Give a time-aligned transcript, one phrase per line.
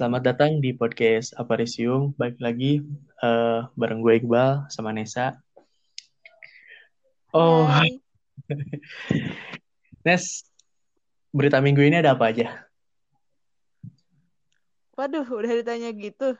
[0.00, 2.16] Selamat datang di podcast Aparisium.
[2.16, 2.80] Baik lagi
[3.20, 5.36] uh, bareng gue Iqbal sama Nesa.
[7.36, 8.00] Oh, Hai.
[10.08, 10.48] Nes,
[11.36, 12.64] berita minggu ini ada apa aja?
[14.96, 16.32] Waduh, udah ditanya gitu.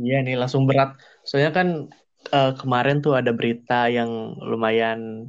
[0.00, 0.96] Iya nih, langsung berat.
[1.28, 1.92] Soalnya kan
[2.32, 5.28] uh, kemarin tuh ada berita yang lumayan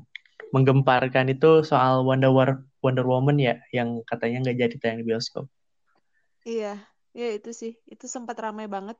[0.56, 5.52] menggemparkan itu soal Wonder, War Wonder Woman ya, yang katanya nggak jadi tayang di bioskop.
[6.48, 6.80] Iya,
[7.12, 7.74] ya itu sih.
[7.88, 8.98] Itu sempat ramai banget.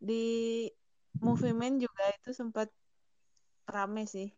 [0.00, 0.66] Di
[1.18, 2.70] Movie Man juga itu sempat
[3.66, 4.30] ramai sih.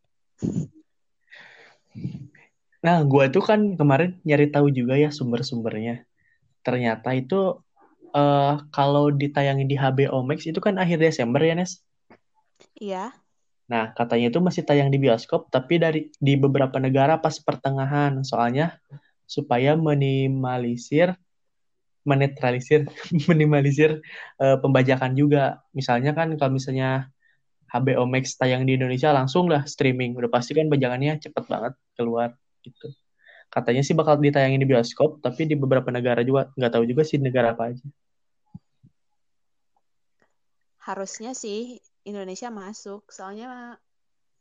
[2.83, 6.03] Nah, gue tuh kan kemarin nyari tahu juga ya sumber-sumbernya.
[6.67, 7.63] Ternyata itu
[8.11, 11.79] uh, kalau ditayangin di HBO Max itu kan akhir Desember ya, Nes?
[12.75, 13.15] Iya.
[13.71, 18.27] Nah, katanya itu masih tayang di bioskop, tapi dari di beberapa negara pas pertengahan.
[18.27, 18.83] Soalnya
[19.31, 21.15] supaya minimalisir
[22.03, 22.87] menetralisir
[23.31, 24.03] minimalisir
[24.43, 25.63] uh, pembajakan juga.
[25.75, 27.11] Misalnya kan kalau misalnya
[27.73, 32.37] HBO Max tayang di Indonesia langsung lah streaming, udah pasti kan bajakannya cepet banget keluar
[32.61, 32.93] gitu.
[33.49, 37.17] Katanya sih bakal ditayangin di bioskop, tapi di beberapa negara juga nggak tahu juga sih
[37.17, 37.85] negara apa aja.
[40.85, 43.81] Harusnya sih Indonesia masuk, soalnya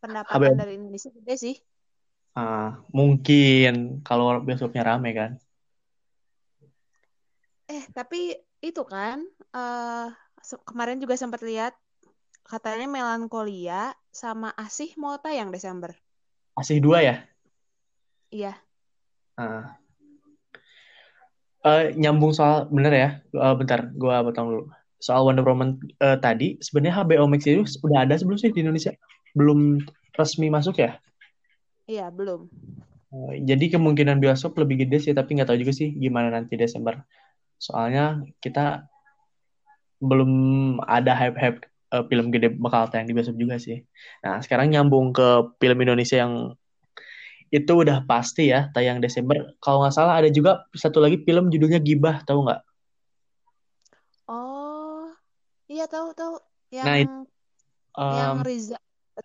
[0.03, 0.59] pendapatan HBO.
[0.59, 1.55] dari Indonesia gede sih.
[2.35, 5.31] Ah, mungkin kalau bioskopnya rame kan.
[7.71, 9.23] Eh, tapi itu kan
[9.55, 10.11] uh,
[10.67, 11.71] kemarin juga sempat lihat
[12.43, 15.95] katanya Melankolia sama Asih mau tayang Desember.
[16.59, 17.15] Asih dua ya?
[18.27, 18.59] Iya.
[19.39, 19.63] Uh.
[21.63, 24.63] Uh, nyambung soal bener ya, uh, bentar, gue potong dulu.
[24.99, 28.91] Soal Wonder Woman uh, tadi, sebenarnya HBO Max itu udah ada sebelum sih di Indonesia,
[29.37, 29.79] belum
[30.19, 30.99] resmi masuk ya?
[31.87, 32.49] Iya belum.
[33.13, 36.99] Uh, jadi kemungkinan bioskop lebih gede sih, tapi nggak tahu juga sih gimana nanti Desember.
[37.61, 38.89] Soalnya kita
[40.01, 40.33] belum
[40.89, 41.61] ada hype-hype
[41.93, 43.85] uh, film gede bakal tayang di bioskop juga sih.
[44.25, 46.57] Nah, sekarang nyambung ke film Indonesia yang
[47.53, 49.53] itu udah pasti ya tayang Desember.
[49.61, 52.61] Kalau nggak salah ada juga satu lagi film judulnya Gibah, tahu nggak?
[54.25, 55.11] Oh,
[55.69, 56.41] iya tahu tahu.
[56.73, 57.09] Yang nah, it,
[57.99, 58.77] um, yang Riza,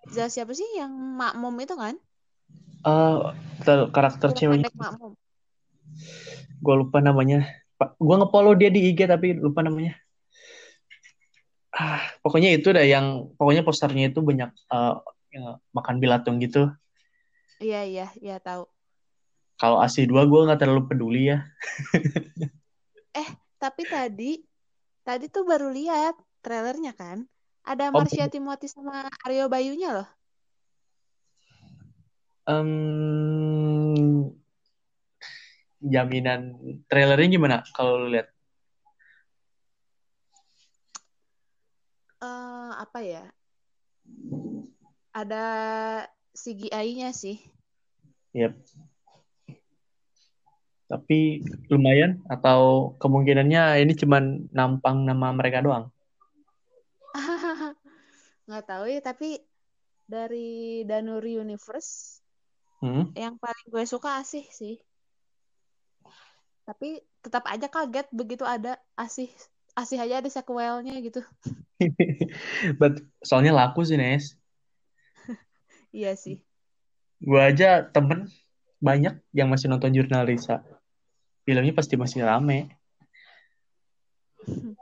[0.04, 1.96] Riza siapa sih yang makmum itu kan?
[2.84, 3.32] Uh,
[3.94, 4.68] karakter ceweknya.
[6.60, 7.46] Gue lupa namanya.
[7.76, 9.96] Gue ngefollow dia di IG tapi lupa namanya
[11.76, 14.96] ah, pokoknya itu dah yang pokoknya posternya itu banyak uh,
[15.76, 16.72] makan bilatung gitu.
[17.60, 18.64] Iya iya iya tahu.
[19.56, 21.44] Kalau AC 2 gue nggak terlalu peduli ya.
[23.20, 23.28] eh
[23.60, 24.40] tapi tadi
[25.04, 27.24] tadi tuh baru lihat trailernya kan.
[27.66, 30.08] Ada Marsha oh, Timothy sama Aryo Bayunya loh.
[32.46, 34.30] Um,
[35.82, 36.56] jaminan
[36.88, 38.28] trailernya gimana kalau lu lihat?
[42.20, 43.24] uh, apa ya?
[45.16, 45.44] Ada
[46.36, 47.40] CGI-nya sih.
[48.36, 48.52] Yep.
[50.86, 55.90] Tapi lumayan atau kemungkinannya ini cuman nampang nama mereka doang?
[58.46, 59.42] Nggak tahu ya, tapi
[60.06, 62.22] dari Danuri Universe
[62.78, 63.18] hmm?
[63.18, 64.78] yang paling gue suka Asih sih.
[66.66, 69.30] Tapi tetap aja kaget begitu ada Asih
[69.76, 71.20] Asih aja ada sequelnya gitu.
[72.80, 74.34] But soalnya laku sih Nes.
[75.92, 76.40] iya sih.
[77.20, 78.32] Gue aja temen
[78.80, 80.64] banyak yang masih nonton jurnal Risa.
[81.44, 82.72] Filmnya pasti masih rame.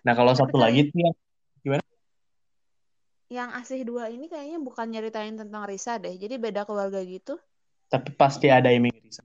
[0.00, 1.16] Nah kalau satu lagi tuh yang
[1.60, 1.84] gimana?
[3.28, 6.16] Yang Asih dua ini kayaknya bukan nyeritain tentang Risa deh.
[6.16, 7.36] Jadi beda keluarga gitu.
[7.92, 9.20] Tapi pasti ada yang Risa.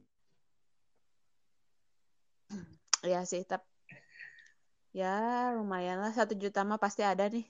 [3.05, 3.65] Iya sih, tapi
[4.95, 7.45] ya lumayan lah satu juta mah pasti ada nih.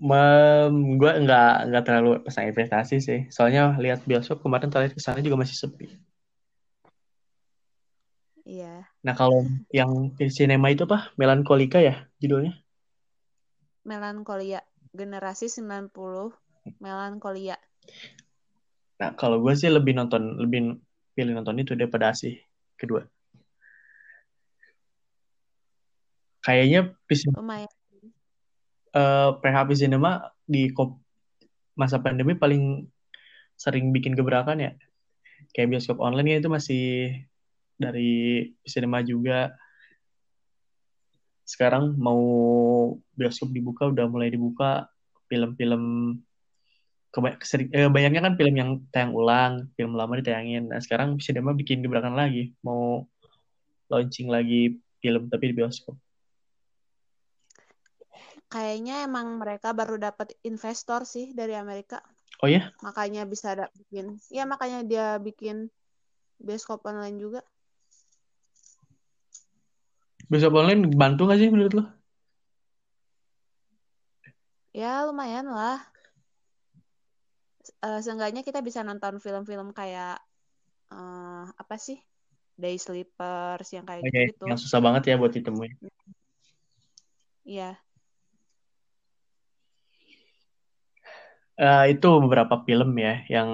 [0.00, 3.20] Mem, gue nggak nggak terlalu pasang investasi sih.
[3.28, 6.00] Soalnya lihat bioskop kemarin terakhir ke sana juga masih sepi.
[8.48, 8.88] Iya.
[9.04, 11.12] Nah kalau yang di sinema itu apa?
[11.20, 12.56] Melankolika ya judulnya?
[13.84, 14.64] Melankolia.
[14.96, 16.32] Generasi 90
[16.80, 17.60] Melankolia.
[19.00, 20.80] Nah kalau gue sih lebih nonton lebih
[21.12, 22.40] pilih nonton itu daripada asih
[22.80, 23.04] kedua.
[26.40, 26.96] Kayaknya
[27.36, 27.70] lumayan
[28.94, 30.70] uh, PHP Cinema di
[31.78, 32.88] masa pandemi paling
[33.56, 34.72] sering bikin gebrakan ya.
[35.56, 36.84] Kayak bioskop online ya itu masih
[37.80, 39.52] dari cinema juga.
[41.44, 42.20] Sekarang mau
[43.16, 44.88] bioskop dibuka udah mulai dibuka.
[45.30, 46.18] Film-film
[47.14, 50.70] eh, banyaknya kan film yang tayang ulang film lama ditayangin.
[50.70, 52.52] Nah sekarang cinema bikin gebrakan lagi.
[52.66, 53.06] Mau
[53.90, 55.96] launching lagi film tapi di bioskop
[58.50, 62.02] kayaknya emang mereka baru dapat investor sih dari Amerika.
[62.42, 62.74] Oh ya?
[62.82, 64.18] Makanya bisa ada bikin.
[64.28, 65.70] Ya makanya dia bikin
[66.42, 67.40] bioskop online juga.
[70.26, 71.84] Bioskop online bantu gak sih menurut lo?
[74.74, 75.86] Ya lumayan lah.
[77.80, 80.18] Uh, seenggaknya kita bisa nonton film-film kayak
[80.90, 82.02] uh, apa sih?
[82.60, 84.44] Day Sleepers yang kayak iya, gitu.
[84.44, 85.80] Yang susah banget ya buat ditemuin.
[87.46, 87.78] Iya.
[91.60, 93.50] Uh, itu beberapa film ya yang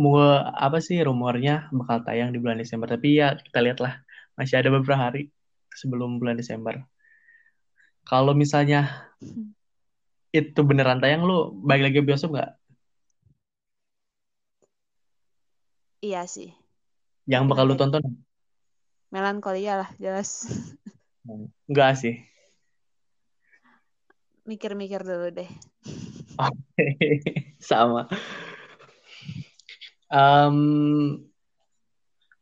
[0.00, 0.16] mau
[0.56, 4.00] apa sih rumornya bakal tayang di bulan Desember tapi ya kita lihatlah
[4.32, 5.28] masih ada beberapa hari
[5.76, 6.80] sebelum bulan Desember.
[8.08, 9.12] Kalau misalnya
[10.32, 12.50] itu beneran tayang lu balik lagi bioskop nggak?
[16.02, 16.50] Iya sih.
[17.30, 18.02] Yang bakal lu tonton?
[19.12, 20.48] Melankolia lah jelas.
[21.68, 22.31] Enggak sih.
[24.42, 25.50] Mikir-mikir dulu deh.
[26.34, 26.86] Oke,
[27.62, 28.10] sama.
[30.10, 30.58] Um,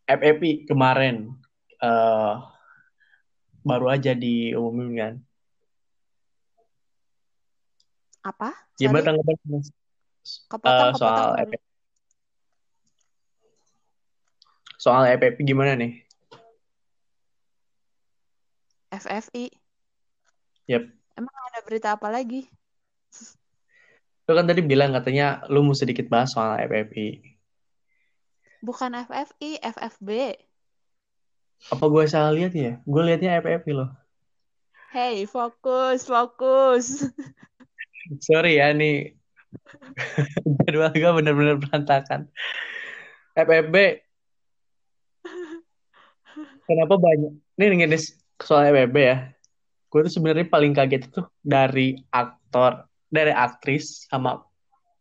[0.09, 1.37] FFP kemarin
[1.85, 2.51] uh,
[3.61, 5.15] baru aja diumumin kan.
[8.25, 8.53] Apa?
[8.81, 9.37] Gimana tanggapan
[10.65, 11.63] uh, soal FFP?
[14.81, 16.01] Soal FFP gimana nih?
[18.91, 19.53] FFI.
[20.67, 21.00] Yep.
[21.21, 22.49] Emang ada berita apa lagi?
[24.25, 27.21] Lu kan tadi bilang katanya lu mau sedikit bahas soal FFI.
[28.65, 30.09] Bukan FFI, FFB.
[31.69, 32.81] Apa gue salah lihat ya?
[32.89, 33.93] Gue liatnya FFI loh.
[34.97, 37.05] Hey, fokus, fokus.
[38.25, 39.13] Sorry ya nih.
[40.65, 42.33] Jadwal gue bener-bener berantakan.
[43.37, 43.77] FFB.
[46.65, 47.37] Kenapa banyak?
[47.61, 48.01] Nih nih
[48.41, 49.37] soal FFB ya.
[49.91, 54.39] Gue tuh sebenarnya paling kaget itu dari aktor, dari aktris sama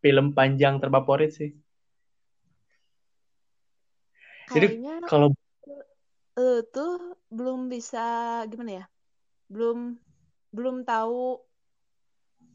[0.01, 1.53] film panjang terfavorit sih.
[4.49, 5.29] Kayaknya Jadi kalau
[6.41, 8.85] uh, tuh belum bisa gimana ya?
[9.45, 9.93] Belum
[10.49, 11.37] belum tahu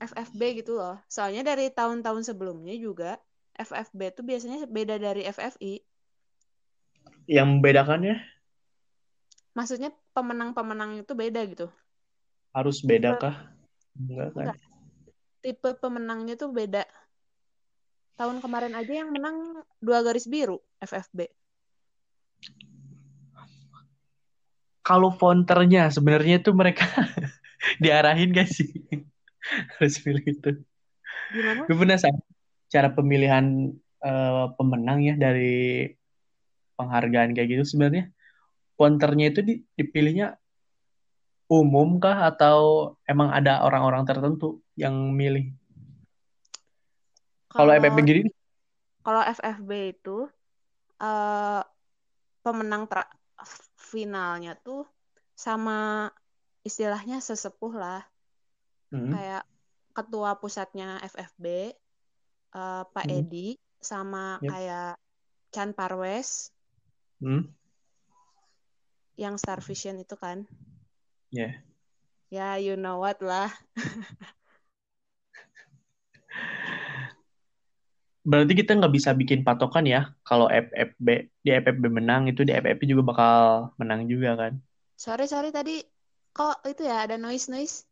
[0.03, 0.99] FFB gitu loh.
[1.07, 3.23] Soalnya dari tahun-tahun sebelumnya juga
[3.55, 5.79] FFB tuh biasanya beda dari FFI.
[7.31, 8.19] Yang membedakannya?
[9.55, 11.71] Maksudnya pemenang-pemenang itu beda gitu.
[12.55, 13.37] Harus beda kah?
[13.99, 14.47] Enggak kan?
[14.55, 14.59] Enggak.
[15.43, 16.87] Tipe pemenangnya tuh beda.
[18.15, 21.29] Tahun kemarin aja yang menang dua garis biru FFB.
[24.85, 26.85] kalau fonternya sebenarnya itu mereka
[27.83, 28.69] diarahin gak sih
[29.81, 30.61] harus pilih itu
[31.33, 32.21] gimana gue penasaran
[32.69, 33.73] cara pemilihan
[34.05, 35.89] uh, pemenang ya dari
[36.77, 38.13] penghargaan kayak gitu sebenarnya
[38.77, 39.41] fonternya itu
[39.81, 40.37] dipilihnya
[41.63, 45.55] umum kah atau emang ada orang-orang tertentu yang milih
[47.53, 48.31] kalau FFB gini
[49.05, 50.27] kalau FFB itu
[50.99, 51.63] uh,
[52.43, 52.91] pemenang
[53.77, 54.89] finalnya tuh
[55.37, 56.11] sama
[56.65, 58.03] istilahnya sesepuh lah
[58.91, 59.13] hmm.
[59.13, 59.45] kayak
[59.95, 61.75] ketua pusatnya FFB
[62.55, 63.17] uh, eh, Pak hmm.
[63.23, 63.49] Edi
[63.79, 64.51] sama yep.
[64.51, 64.93] kayak
[65.55, 66.51] Chan Parwes
[67.23, 67.47] hmm.
[69.21, 70.49] yang Star Vision itu kan
[71.35, 71.53] ya yeah.
[72.31, 73.51] ya you know what lah
[78.25, 82.89] Berarti kita nggak bisa bikin patokan ya kalau FFB di FFB menang itu di FFP
[82.89, 83.37] juga bakal
[83.77, 84.53] menang juga kan?
[84.97, 85.85] Sorry sorry tadi
[86.33, 87.85] kok itu ya ada noise noise.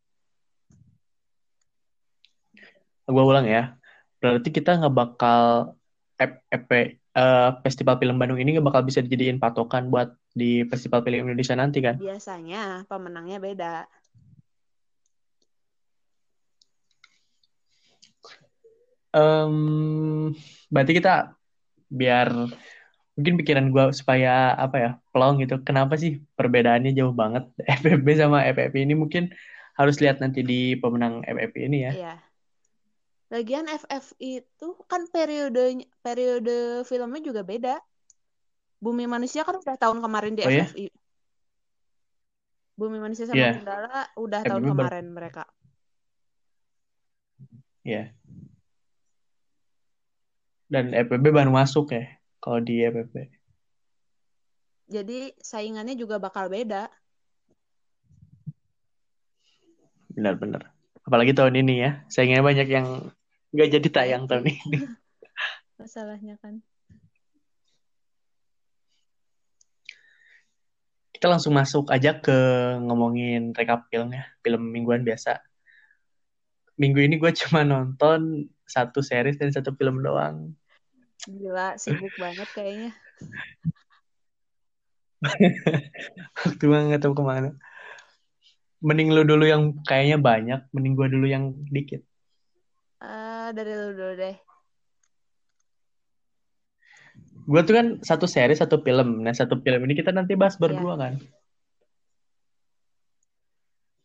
[3.05, 3.77] Gue ulang ya.
[4.25, 5.77] Berarti kita nggak bakal
[6.17, 11.29] FFP uh, Festival Film Bandung ini nggak bakal bisa dijadiin patokan buat di Festival Film
[11.29, 11.97] Indonesia nanti kan?
[12.01, 13.75] Biasanya pemenangnya beda.
[19.13, 20.33] um,
[20.73, 21.37] berarti kita
[21.93, 22.33] biar
[23.13, 27.45] mungkin pikiran gue supaya apa ya pelong gitu kenapa sih perbedaannya jauh banget
[27.85, 29.29] FFB sama FFP ini mungkin
[29.77, 32.15] harus lihat nanti di pemenang FFP ini ya iya.
[33.33, 37.81] Lagian FF itu kan periode periode filmnya juga beda.
[38.83, 40.87] Bumi Manusia kan udah tahun kemarin di oh, FFI.
[40.87, 40.95] Ya?
[42.77, 43.57] Bumi Manusia sama yeah.
[43.57, 45.49] Gundala udah tahun kemarin mereka.
[47.83, 48.13] Iya.
[48.13, 48.23] Yeah
[50.73, 52.09] dan FPB baru masuk ya
[52.41, 53.29] kalau di FPB.
[54.89, 56.89] Jadi saingannya juga bakal beda.
[60.17, 60.73] Benar-benar.
[61.05, 62.89] Apalagi tahun ini ya, saingannya banyak yang
[63.53, 64.77] nggak jadi tayang tahun ini.
[65.81, 66.61] Masalahnya kan.
[71.23, 72.35] kita langsung masuk aja ke
[72.83, 75.39] ngomongin rekap filmnya, film mingguan biasa.
[76.75, 80.51] Minggu ini gue cuma nonton satu series dan satu film doang.
[81.23, 82.91] Gila, sibuk banget kayaknya.
[86.43, 87.55] Waktu banget tahu ke mana.
[88.83, 92.03] Mending lu dulu yang kayaknya banyak, mending gue dulu yang dikit.
[93.53, 94.37] Dari lu dulu deh
[97.43, 100.95] gue tuh kan satu seri satu film nah satu film ini kita nanti bahas berdua
[100.95, 100.99] yeah.
[100.99, 101.15] kan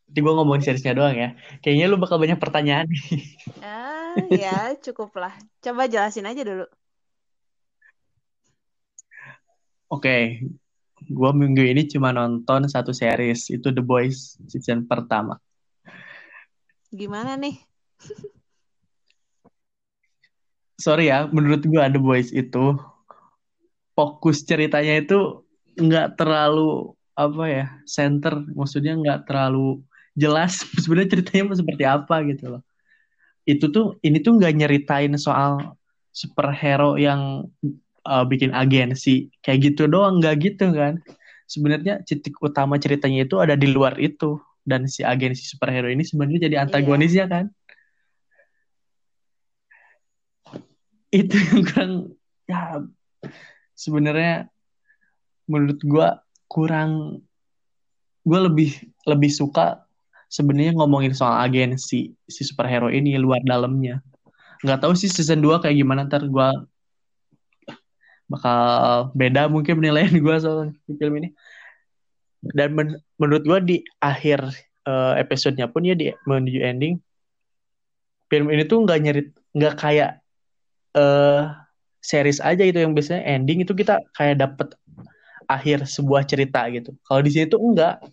[0.08, 1.36] Nanti gue ngomongin seriesnya doang ya.
[1.60, 2.88] Kayaknya lu bakal banyak pertanyaan.
[3.60, 5.36] ah, ya cukup lah.
[5.60, 6.64] Coba jelasin aja dulu.
[9.92, 10.22] Oke, okay.
[11.12, 15.36] gue minggu ini cuma nonton satu series, itu The Boys season pertama.
[16.88, 17.60] Gimana nih?
[20.78, 22.78] Sorry ya, menurut gue The Boys itu
[23.98, 25.42] fokus ceritanya itu
[25.74, 28.46] nggak terlalu apa ya center.
[28.54, 29.82] Maksudnya nggak terlalu
[30.14, 32.62] jelas sebenarnya ceritanya seperti apa gitu loh.
[33.50, 35.74] Itu tuh ini tuh nggak nyeritain soal
[36.14, 37.50] superhero yang
[38.06, 39.34] uh, bikin agensi.
[39.42, 41.02] Kayak gitu doang nggak gitu kan.
[41.50, 44.38] Sebenarnya titik utama ceritanya itu ada di luar itu.
[44.68, 47.34] Dan si agensi superhero ini sebenarnya jadi antagonisnya yeah.
[47.34, 47.46] kan
[51.12, 51.92] itu yang kurang
[52.48, 52.62] ya
[53.78, 54.52] sebenarnya
[55.48, 56.08] menurut gue
[56.48, 57.24] kurang
[58.28, 58.72] gue lebih
[59.08, 59.88] lebih suka
[60.28, 64.04] sebenarnya ngomongin soal agensi si superhero ini luar dalamnya.
[64.64, 66.50] Nggak tahu sih season 2 kayak gimana ntar gue
[68.28, 68.60] bakal
[69.16, 71.32] beda mungkin penilaian gue soal film ini.
[72.44, 74.44] Dan men menurut gue di akhir
[74.84, 77.00] uh, episodenya pun ya di menuju ending
[78.28, 80.20] film ini tuh nggak nyerit nggak kayak
[80.96, 81.52] uh,
[82.00, 84.72] series aja gitu yang biasanya ending itu kita kayak dapet
[85.48, 86.96] akhir sebuah cerita gitu.
[87.08, 88.04] Kalau di sini tuh enggak.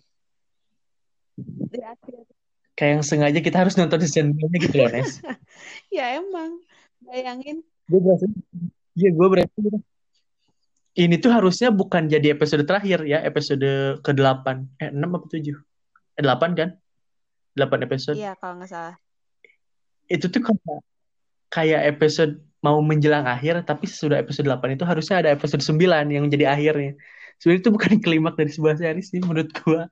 [2.75, 5.19] Kayak yang sengaja kita harus nonton season nya gitu loh, Nes.
[5.95, 6.59] ya emang.
[7.03, 7.63] Bayangin.
[7.87, 8.25] Gue berasa.
[8.95, 9.79] Iya, gue berasa gitu.
[10.95, 14.79] Ini tuh harusnya bukan jadi episode terakhir ya, episode ke-8.
[14.79, 15.59] Eh, 6 apa 7?
[16.15, 16.69] Eh, 8 kan?
[17.55, 18.15] 8 episode.
[18.15, 18.95] Iya, kalau nggak salah.
[20.07, 20.79] Itu tuh kayak,
[21.51, 25.77] kayak episode mau menjelang akhir tapi sudah episode 8 itu harusnya ada episode 9
[26.09, 26.97] yang jadi akhirnya.
[27.37, 29.85] Sebenarnya itu bukan klimak dari sebuah series sih menurut gua.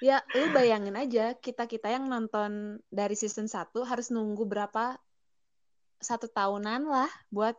[0.00, 4.96] Ya, lu bayangin aja kita-kita yang nonton dari season 1 harus nunggu berapa
[6.00, 7.52] satu tahunan lah buat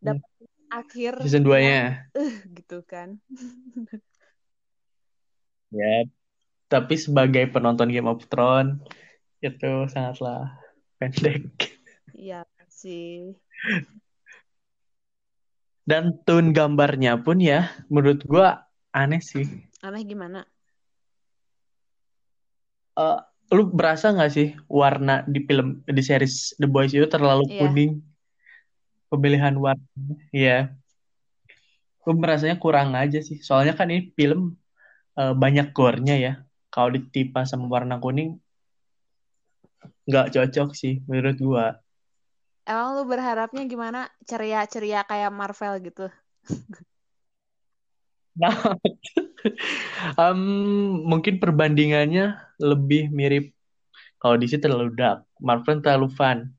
[0.00, 0.72] dapat hmm.
[0.72, 2.08] akhir season 2-nya.
[2.16, 3.20] Uh, gitu kan.
[5.76, 6.08] ya,
[6.72, 8.80] tapi sebagai penonton Game of Thrones
[9.44, 10.56] itu sangatlah
[10.96, 11.75] pendek.
[12.16, 13.36] Iya sih.
[15.86, 19.44] Dan tone gambarnya pun ya, menurut gua aneh sih.
[19.84, 20.48] Aneh gimana?
[22.96, 23.20] Uh,
[23.52, 27.68] lu berasa nggak sih warna di film di series The Boys itu terlalu yeah.
[27.68, 28.00] kuning?
[29.06, 30.74] Pemilihan warna, ya.
[32.02, 33.38] Gue merasanya kurang aja sih.
[33.38, 34.58] Soalnya kan ini film
[35.14, 36.32] uh, banyak gore-nya ya.
[36.74, 38.42] Kalau ditipa sama warna kuning,
[40.10, 41.66] nggak cocok sih menurut gua.
[42.66, 44.10] Emang lu berharapnya gimana?
[44.26, 46.10] Ceria-ceria kayak Marvel gitu?
[48.36, 48.52] Nah,
[50.20, 50.40] um,
[51.06, 53.56] mungkin perbandingannya lebih mirip
[54.20, 56.50] kalau di sini terlalu dark, Marvel terlalu fun.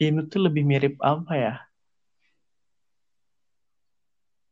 [0.00, 1.54] Ini tuh lebih mirip apa ya?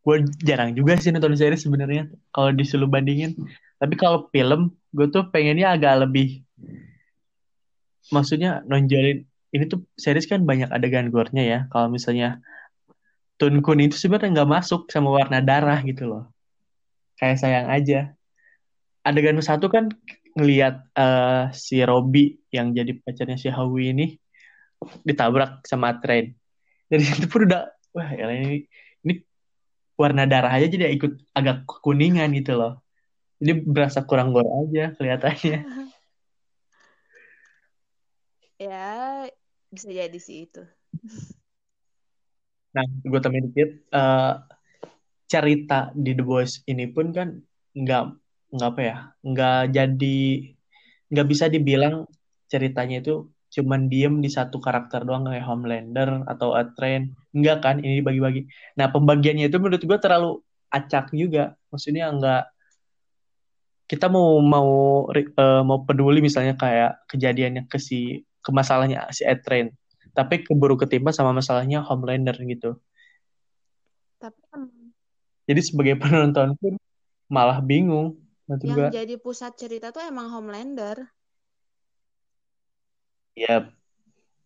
[0.05, 3.35] Gue jarang juga sih nonton series sebenarnya kalau disuruh bandingin.
[3.81, 6.45] Tapi kalau film, gue tuh pengennya agak lebih,
[8.12, 11.59] maksudnya nonjolin ini tuh series kan banyak adegan gore-nya ya.
[11.71, 12.38] Kalau misalnya
[13.40, 16.28] Tun Kun itu sebenarnya nggak masuk sama warna darah gitu loh.
[17.16, 18.12] Kayak sayang aja.
[19.00, 19.88] Adegan satu kan
[20.37, 24.07] ngelihat uh, si Robby yang jadi pacarnya si Hawi ini
[25.09, 26.37] ditabrak sama train.
[26.87, 28.69] Dari situ pun udah wah ini
[29.02, 29.14] ini
[29.97, 32.85] warna darah aja jadi ikut agak kuningan gitu loh.
[33.40, 35.64] Jadi berasa kurang gore aja kelihatannya.
[38.61, 39.00] ya
[39.71, 40.62] bisa jadi sih itu.
[42.71, 44.47] Nah gue tambahin dikit uh,
[45.27, 47.43] cerita di The Boys ini pun kan
[47.75, 48.15] nggak
[48.55, 48.97] nggak apa ya
[49.27, 50.19] nggak jadi
[51.11, 52.07] nggak bisa dibilang
[52.47, 57.11] ceritanya itu cuman diem di satu karakter doang kayak Homelander atau A Train.
[57.35, 58.47] Enggak kan ini dibagi-bagi.
[58.79, 60.39] Nah pembagiannya itu menurut gue terlalu
[60.71, 61.59] acak juga.
[61.75, 62.47] Maksudnya enggak
[63.91, 64.71] kita mau mau
[65.11, 69.73] uh, mau peduli misalnya kayak kejadiannya ke si ke masalahnya si Etrain
[70.17, 72.81] tapi keburu ketimpa sama masalahnya Homelander gitu
[74.21, 74.69] tapi kan
[75.49, 76.77] Jadi sebagai penonton pun
[77.27, 78.15] malah bingung.
[78.51, 78.89] Yang gua.
[78.91, 81.07] jadi pusat cerita tuh emang Homelander.
[83.39, 83.71] Ya,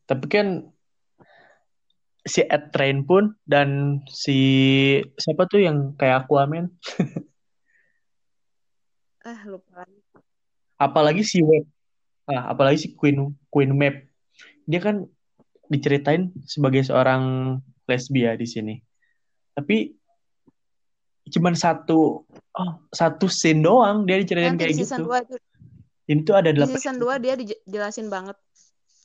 [0.04, 0.68] tapi kan
[2.24, 4.36] si Ed Train pun dan si
[5.16, 6.68] siapa tuh yang kayak Aquaman?
[9.28, 9.88] eh lupa.
[10.76, 11.64] Apalagi si Web,
[12.30, 13.96] ah, apalagi si Queen Queen Map,
[14.64, 15.04] dia kan
[15.68, 17.56] diceritain sebagai seorang
[17.88, 18.74] lesbia di sini.
[19.54, 19.92] Tapi
[21.24, 25.08] cuman satu oh, satu scene doang dia diceritain Nanti kayak season gitu.
[25.08, 25.36] 2 itu,
[26.04, 26.68] Ini tuh ada delapan.
[26.68, 28.36] Di season 2 dia dijelasin banget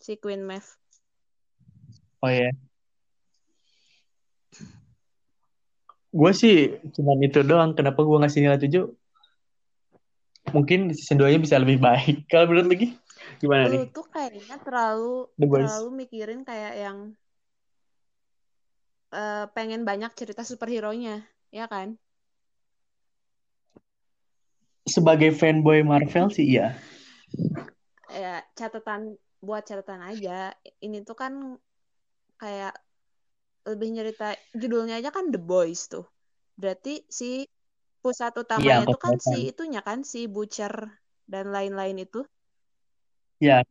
[0.03, 0.67] si Queen Maeve.
[2.19, 2.51] Oh ya.
[2.51, 2.53] Yeah.
[6.09, 7.77] Gue sih cuman itu doang.
[7.77, 8.89] Kenapa gue ngasih nilai 7?
[10.49, 12.25] Mungkin season 2-nya bisa lebih baik.
[12.31, 12.97] Kalau menurut lagi
[13.38, 13.93] gimana Lu nih?
[13.93, 16.98] tuh kayaknya terlalu terlalu mikirin kayak yang
[19.13, 21.98] uh, pengen banyak cerita superhero-nya, ya kan?
[24.89, 26.74] Sebagai fanboy Marvel sih iya.
[28.09, 30.50] Ya, catatan buat catatan aja.
[30.81, 31.33] Ini tuh kan
[32.41, 32.74] kayak
[33.69, 36.09] lebih nyerita judulnya aja kan The Boys tuh.
[36.57, 37.45] Berarti si
[38.01, 40.74] pusat utamanya ya, itu kan si itunya kan si Butcher
[41.29, 42.25] dan lain-lain itu.
[43.39, 43.63] Ya,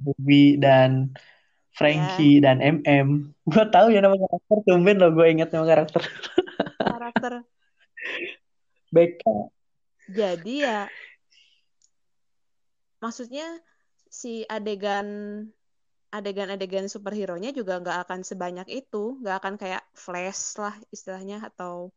[0.00, 1.12] Bobby dan
[1.74, 2.50] Frankie ya.
[2.50, 3.36] dan MM.
[3.44, 6.02] Gue tahu ya nama karakter, tumben loh gue ingat nama karakter.
[6.78, 7.32] Karakter.
[8.94, 9.50] Becca.
[10.06, 10.86] Jadi ya,
[13.02, 13.58] maksudnya
[14.06, 15.08] si adegan
[16.14, 21.90] adegan-adegan superhero-nya juga nggak akan sebanyak itu, nggak akan kayak Flash lah istilahnya atau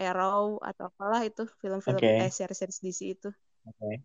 [0.00, 2.24] Arrow atau apalah itu film-film okay.
[2.24, 3.30] eh series-series DC itu.
[3.68, 4.00] Okay.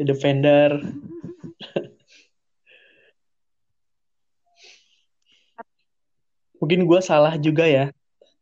[0.00, 0.80] The Defender.
[6.56, 7.92] Mungkin gue salah juga ya,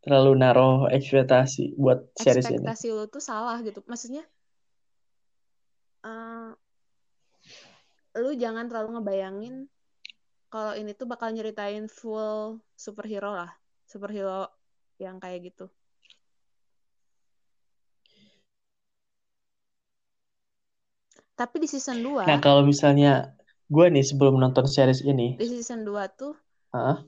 [0.06, 2.66] terlalu naruh ekspektasi buat series ekspektasi ini.
[2.70, 4.22] Ekspektasi lo tuh salah gitu, maksudnya.
[6.06, 6.54] Uh,
[8.18, 9.54] lu jangan terlalu ngebayangin
[10.50, 13.50] kalau ini tuh bakal nyeritain full superhero lah
[13.84, 14.46] superhero
[14.98, 15.66] yang kayak gitu
[21.38, 23.30] tapi di season 2 nah kalau misalnya
[23.70, 26.34] gue nih sebelum nonton series ini di season 2 tuh
[26.74, 26.98] uh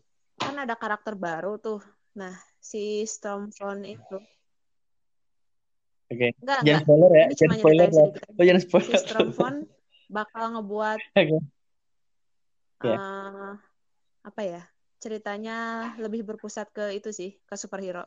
[0.41, 1.83] kan ada karakter baru tuh
[2.17, 4.19] nah si Stormfront itu
[6.11, 6.35] Oke.
[6.35, 6.43] Okay.
[6.43, 6.83] jangan enggak.
[6.83, 7.27] spoiler ya.
[7.39, 8.09] Jangan spoiler lah.
[8.35, 8.91] Oh, jangan spoiler.
[8.91, 9.59] Si Stormfront
[10.11, 11.39] bakal ngebuat okay.
[12.83, 12.99] yeah.
[12.99, 13.55] uh,
[14.27, 14.63] apa ya
[14.99, 15.57] ceritanya
[16.03, 18.05] lebih berpusat ke itu sih ke superhero.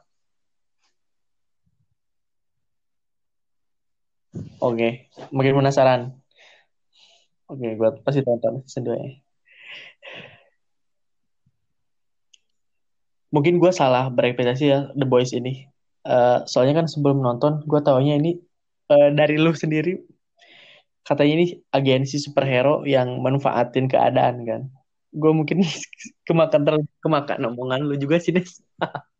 [4.63, 4.91] Oke, okay.
[5.35, 6.15] makin penasaran.
[7.51, 8.95] Oke, okay, gue pasti tonton season 2
[13.35, 15.67] Mungkin gue salah berekspektasi ya The Boys ini.
[16.07, 18.39] Uh, soalnya kan sebelum nonton, gue taunya ini
[18.87, 19.99] uh, dari lu sendiri
[21.03, 24.71] katanya ini agensi superhero yang manfaatin keadaan kan
[25.13, 25.61] gue mungkin
[26.27, 28.63] kemakan terlalu kemakan omongan lu juga sih Nes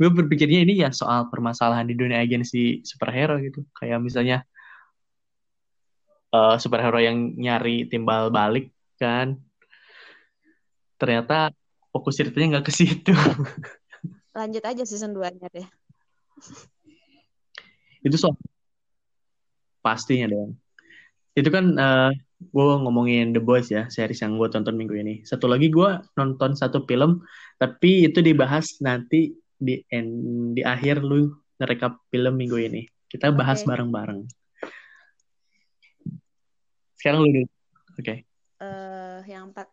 [0.00, 3.64] gue berpikirnya ini ya soal permasalahan di dunia agensi superhero gitu.
[3.76, 4.38] Kayak misalnya
[6.32, 9.40] uh, superhero yang nyari timbal balik kan.
[11.00, 11.50] Ternyata
[11.90, 13.12] fokus ceritanya nggak ke situ.
[14.38, 15.68] Lanjut aja season 2 nya deh
[18.02, 18.34] itu soal
[19.82, 20.58] pastinya dong.
[21.32, 25.14] Itu kan uh, eh, gue ngomongin The Boys ya, series yang gue tonton minggu ini.
[25.24, 27.24] Satu lagi gue nonton satu film,
[27.56, 30.10] tapi itu dibahas nanti di end,
[30.58, 31.30] di akhir lu
[31.62, 32.82] ngerekap film minggu ini.
[33.06, 34.26] Kita bahas bareng-bareng.
[36.98, 37.48] Sekarang lu dulu.
[37.48, 38.02] Oke.
[38.02, 38.18] Okay.
[38.62, 39.70] Uh, yang empat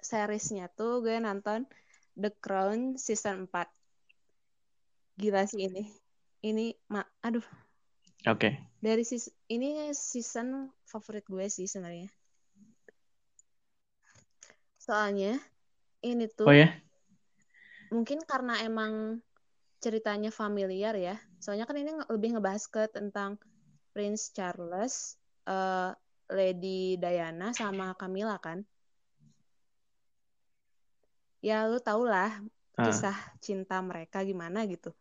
[0.00, 1.68] seriesnya tuh gue nonton
[2.16, 3.68] The Crown season 4.
[5.20, 5.84] Gila sih ini.
[6.42, 7.44] Ini, ma aduh,
[8.22, 8.38] Oke.
[8.38, 8.52] Okay.
[8.78, 12.06] Dari season, ini season favorit gue sih sebenarnya.
[14.78, 15.42] Soalnya
[16.06, 16.70] ini tuh Oh ya?
[17.92, 19.20] Mungkin karena emang
[19.84, 21.20] ceritanya familiar ya.
[21.38, 23.36] Soalnya kan ini lebih ngebahas ke tentang
[23.92, 25.92] Prince Charles, uh,
[26.32, 28.64] Lady Diana sama Camilla kan.
[31.44, 32.40] Ya lu tau lah
[32.78, 32.86] ah.
[32.88, 34.92] kisah cinta mereka gimana gitu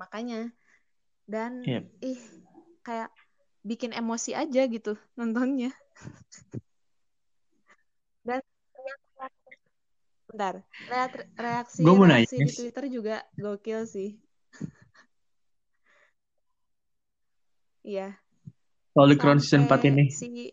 [0.00, 0.50] makanya
[1.30, 1.86] dan yep.
[2.02, 2.18] ih
[2.82, 3.12] kayak
[3.62, 5.70] bikin emosi aja gitu nontonnya
[8.26, 8.42] dan
[10.32, 10.64] bentar
[11.36, 12.48] reaksi Gua mau reaksi nanya.
[12.48, 14.16] di Twitter juga gokil sih
[17.92, 18.16] iya
[18.92, 20.48] Soal Crown season 4 ini si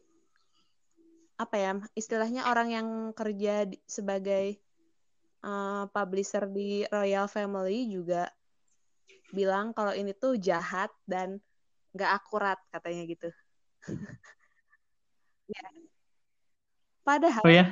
[1.39, 4.59] apa ya istilahnya orang yang kerja di, sebagai
[5.43, 8.27] uh, publisher di Royal Family juga
[9.31, 11.39] bilang kalau ini tuh jahat dan
[11.93, 13.29] nggak akurat katanya gitu.
[15.55, 15.65] ya.
[17.05, 17.65] Padahal oh, ya?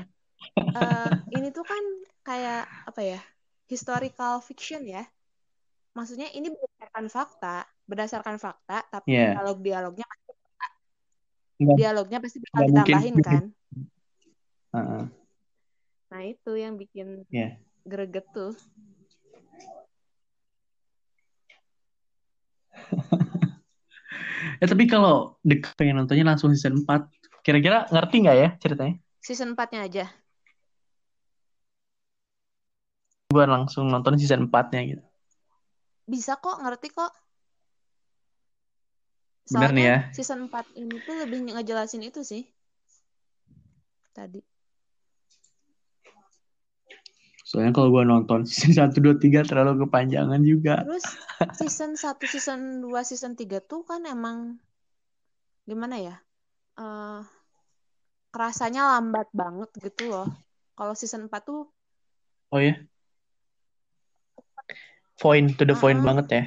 [0.58, 1.84] Uh, ini tuh kan
[2.26, 3.20] kayak apa ya
[3.68, 5.04] historical fiction ya.
[5.98, 7.58] Maksudnya ini berdasarkan fakta,
[7.90, 9.34] berdasarkan fakta, tapi yeah.
[9.34, 10.32] dialog-dialognya pasti
[11.58, 13.26] dialognya pasti bakal ditambahin mungkin.
[13.26, 13.44] kan.
[14.70, 15.04] Uh -uh.
[16.14, 17.58] Nah itu yang bikin yeah.
[17.82, 18.54] greget tuh.
[24.62, 25.38] ya tapi kalau
[25.78, 30.06] pengen nontonnya langsung season 4 kira-kira ngerti nggak ya ceritanya season 4 nya aja
[33.28, 35.06] buat langsung nonton season 4 nya gitu
[36.08, 37.12] bisa kok ngerti kok
[39.48, 39.98] Soalnya Bener nih ya.
[40.12, 42.44] season 4 ini tuh lebih ngejelasin itu sih.
[44.12, 44.44] Tadi.
[47.48, 50.84] Soalnya kalau gue nonton season 1, 2, 3 terlalu kepanjangan juga.
[50.84, 51.08] Terus
[51.56, 54.60] season 1, season 2, season 3 tuh kan emang
[55.64, 56.16] gimana ya?
[56.76, 57.24] Uh,
[58.36, 60.28] kerasanya lambat banget gitu loh.
[60.76, 61.72] Kalau season 4 tuh
[62.52, 62.76] Oh ya?
[65.18, 66.44] Point to the uh, point banget ya.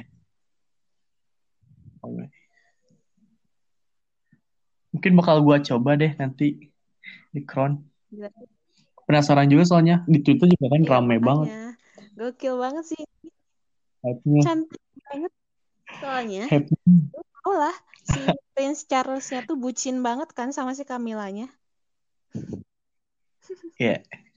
[4.91, 6.71] Mungkin bakal gue coba deh nanti
[7.31, 7.79] di Crown.
[9.07, 11.47] Penasaran juga soalnya di Twitter juga kan iya, rame banget.
[12.15, 13.01] gokil banget sih.
[14.01, 14.41] Hype-nya.
[14.41, 15.31] cantik banget
[15.99, 16.43] soalnya.
[17.45, 18.21] Oh lah si
[18.53, 21.49] Prince Charlesnya tuh bucin banget kan sama si Camilanya
[23.77, 23.99] Iya.
[23.99, 24.30] yeah.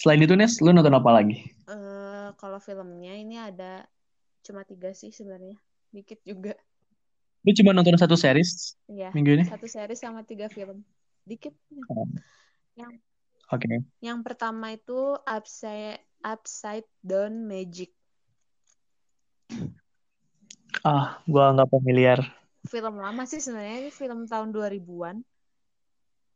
[0.00, 1.52] Selain itu Nes, lu nonton apa lagi?
[1.68, 3.84] Uh, kalau filmnya ini ada
[4.40, 5.60] cuma tiga sih sebenarnya,
[5.92, 6.56] dikit juga.
[7.44, 9.44] Lu cuma nonton satu series iya, minggu ini?
[9.44, 10.80] Satu series sama tiga film
[11.30, 11.54] dikit
[11.86, 12.08] oh.
[12.76, 12.92] yang
[13.54, 13.78] oke okay.
[14.00, 17.92] yang pertama itu upside upside down magic
[20.86, 22.18] ah gua nggak familiar
[22.66, 25.16] film lama sih sebenarnya ini film tahun 2000-an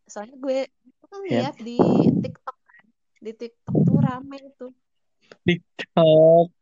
[0.04, 1.40] soalnya gue itu kan yeah.
[1.48, 1.78] lihat di
[2.20, 2.53] TikTok
[3.24, 4.68] di TikTok tuh rame itu
[5.48, 6.52] TikTok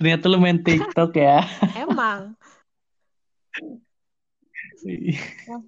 [0.00, 1.44] ternyata lu main TikTok ya
[1.84, 2.32] emang
[5.46, 5.62] nah,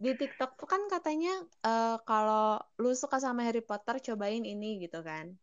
[0.00, 5.04] di TikTok tuh kan katanya uh, kalau lu suka sama Harry Potter cobain ini gitu
[5.04, 5.36] kan.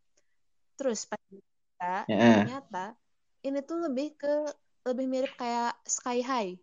[0.74, 2.42] Terus pas kita yeah.
[2.42, 2.98] ternyata
[3.46, 4.34] ini tuh lebih ke
[4.90, 6.54] lebih mirip kayak Sky High.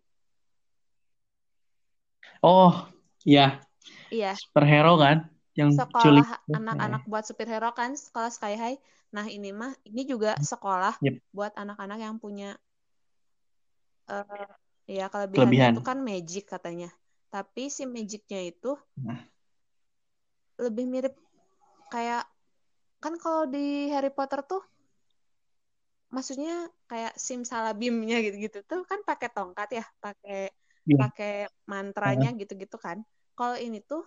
[2.43, 2.91] Oh,
[3.23, 3.63] iya.
[4.11, 4.35] Iya.
[4.35, 8.77] Superhero kan yang sekolah anak-anak buat superhero kan sekolah Sky High.
[9.15, 11.23] Nah, ini mah ini juga sekolah yep.
[11.31, 12.59] buat anak-anak yang punya
[14.11, 14.51] uh,
[14.85, 16.89] ya kelebihan, kelebihan itu kan magic katanya
[17.33, 19.19] tapi si magicnya itu nah.
[20.55, 21.15] lebih mirip
[21.91, 22.23] kayak
[23.03, 24.63] kan kalau di Harry Potter tuh
[26.13, 30.47] maksudnya kayak simsalabimnya gitu-gitu tuh kan pakai tongkat ya pakai
[30.87, 30.99] yeah.
[31.01, 31.33] pakai
[31.67, 33.03] mantranya gitu-gitu kan
[33.35, 34.05] kalau ini tuh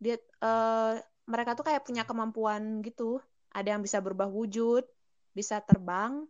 [0.00, 0.96] dia uh,
[1.28, 3.20] mereka tuh kayak punya kemampuan gitu.
[3.52, 4.82] Ada yang bisa berubah wujud
[5.30, 6.26] bisa terbang.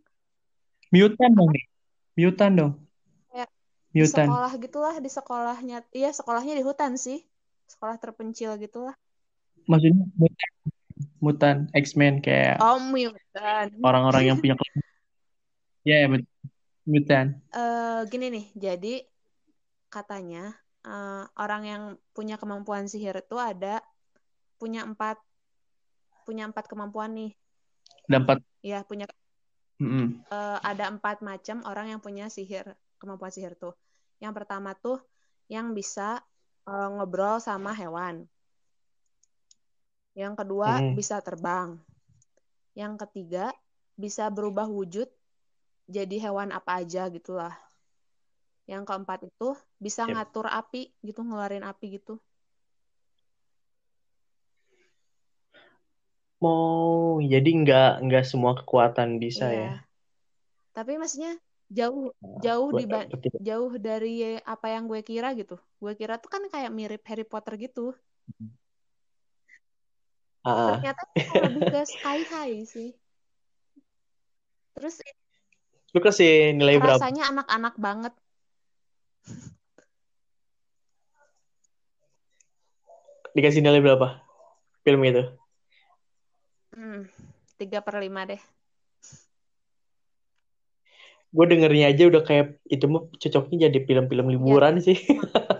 [0.92, 1.50] Mutan dong
[2.18, 2.72] mutan dong.
[3.90, 5.82] Di sekolah gitulah di sekolahnya.
[5.90, 7.26] Iya sekolahnya di hutan sih.
[7.66, 8.94] Sekolah terpencil gitulah.
[9.66, 10.50] Maksudnya mutan
[11.20, 14.56] mutan X-Men kayak oh mutan orang-orang yang punya
[15.84, 16.08] ya yeah,
[16.86, 18.46] mutan uh, gini nih.
[18.54, 18.94] Jadi
[19.90, 20.54] katanya
[20.86, 23.80] uh, orang yang punya kemampuan sihir itu ada
[24.60, 25.16] punya empat
[26.28, 27.32] punya empat kemampuan nih
[28.06, 29.08] ada empat ya punya
[29.80, 30.06] mm -hmm.
[30.28, 33.72] uh, ada empat macam orang yang punya sihir kemampuan sihir tuh.
[34.20, 35.00] Yang pertama tuh
[35.48, 36.20] yang bisa
[36.68, 38.28] uh, ngobrol sama hewan.
[40.12, 40.92] Yang kedua hmm.
[40.92, 41.80] bisa terbang.
[42.76, 43.50] Yang ketiga
[43.96, 45.08] bisa berubah wujud
[45.88, 47.56] jadi hewan apa aja gitulah.
[48.70, 50.14] Yang keempat itu bisa yep.
[50.14, 52.22] ngatur api gitu, ngeluarin api gitu.
[56.38, 59.58] Mau jadi nggak nggak semua kekuatan bisa iya.
[59.58, 59.72] ya?
[60.70, 61.34] Tapi maksudnya
[61.70, 62.84] jauh nah, jauh di
[63.38, 67.54] jauh dari apa yang gue kira gitu gue kira tuh kan kayak mirip Harry Potter
[67.54, 67.94] gitu
[70.42, 70.74] uh.
[70.74, 71.02] ternyata
[71.46, 72.90] lebih ke Sky High sih
[74.74, 74.98] terus
[75.94, 78.14] lu kasih nilai berapa rasanya anak-anak banget
[83.36, 84.22] dikasih nilai berapa
[84.82, 85.24] film itu
[86.74, 87.06] hmm,
[87.60, 88.42] tiga per lima deh
[91.30, 94.34] gue dengernya aja udah kayak itu mah cocoknya jadi film-film iya.
[94.34, 94.84] liburan ya.
[94.90, 94.98] sih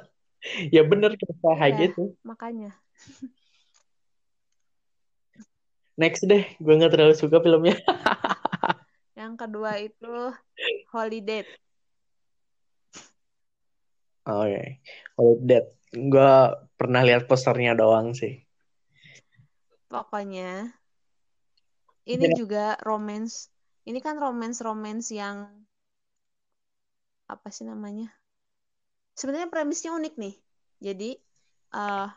[0.74, 2.74] ya bener kayak ya, gitu makanya
[6.00, 7.76] Next deh, gue nggak terlalu suka filmnya.
[9.20, 10.32] yang kedua itu
[10.88, 11.44] Holiday.
[14.24, 14.66] Oke, okay.
[15.20, 15.60] Holiday.
[15.90, 16.32] Gue
[16.78, 18.38] pernah lihat posternya doang sih.
[19.90, 20.70] Pokoknya
[22.06, 22.34] ini ya.
[22.34, 23.50] juga romance.
[23.82, 25.50] Ini kan romance-romance yang
[27.26, 28.10] apa sih namanya?
[29.18, 30.34] Sebenarnya premisnya unik nih.
[30.80, 31.10] Jadi
[31.74, 32.08] uh,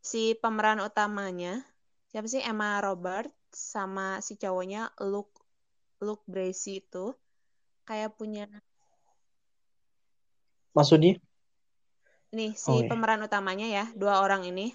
[0.00, 1.60] si pemeran utamanya
[2.10, 5.36] siapa sih Emma Robert sama si cowoknya Luke
[6.00, 7.12] Luke Bracey itu
[7.84, 8.48] kayak punya
[10.72, 11.20] maksudnya
[12.30, 12.88] nih si oh, iya.
[12.88, 14.70] pemeran utamanya ya dua orang ini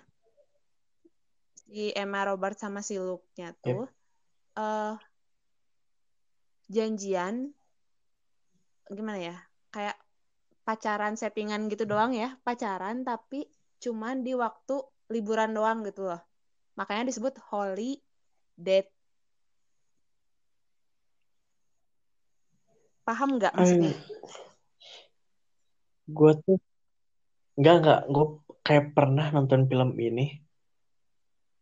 [1.55, 4.59] si Emma Robert sama si Luke-nya tuh yep.
[4.59, 4.95] uh,
[6.67, 7.55] janjian
[8.91, 9.37] gimana ya
[9.71, 9.97] kayak
[10.67, 13.47] pacaran settingan gitu doang ya pacaran tapi
[13.79, 16.21] cuman di waktu liburan doang gitu loh
[16.75, 18.03] Makanya disebut holy
[18.59, 18.91] date.
[23.07, 23.95] Paham nggak maksudnya?
[26.05, 26.59] Gue tuh
[27.55, 28.25] nggak nggak gue
[28.65, 30.39] kayak pernah nonton film ini.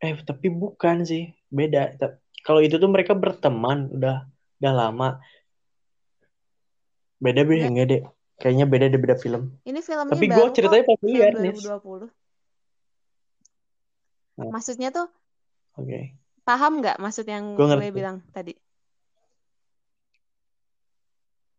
[0.01, 1.95] Eh tapi bukan sih beda.
[2.43, 4.27] Kalau itu tuh mereka berteman udah
[4.59, 5.09] udah lama.
[7.23, 7.69] Beda beda ya.
[7.71, 8.01] enggak deh.
[8.41, 9.55] Kayaknya beda deh beda film.
[9.63, 11.53] Ini filmnya Tapi gue ceritanya familiar nih.
[11.55, 12.09] 2020.
[14.33, 14.49] Nah.
[14.49, 15.07] Maksudnya tuh
[15.77, 15.89] Oke.
[15.89, 16.03] Okay.
[16.43, 18.51] Paham nggak maksud yang gue, gue bilang tadi?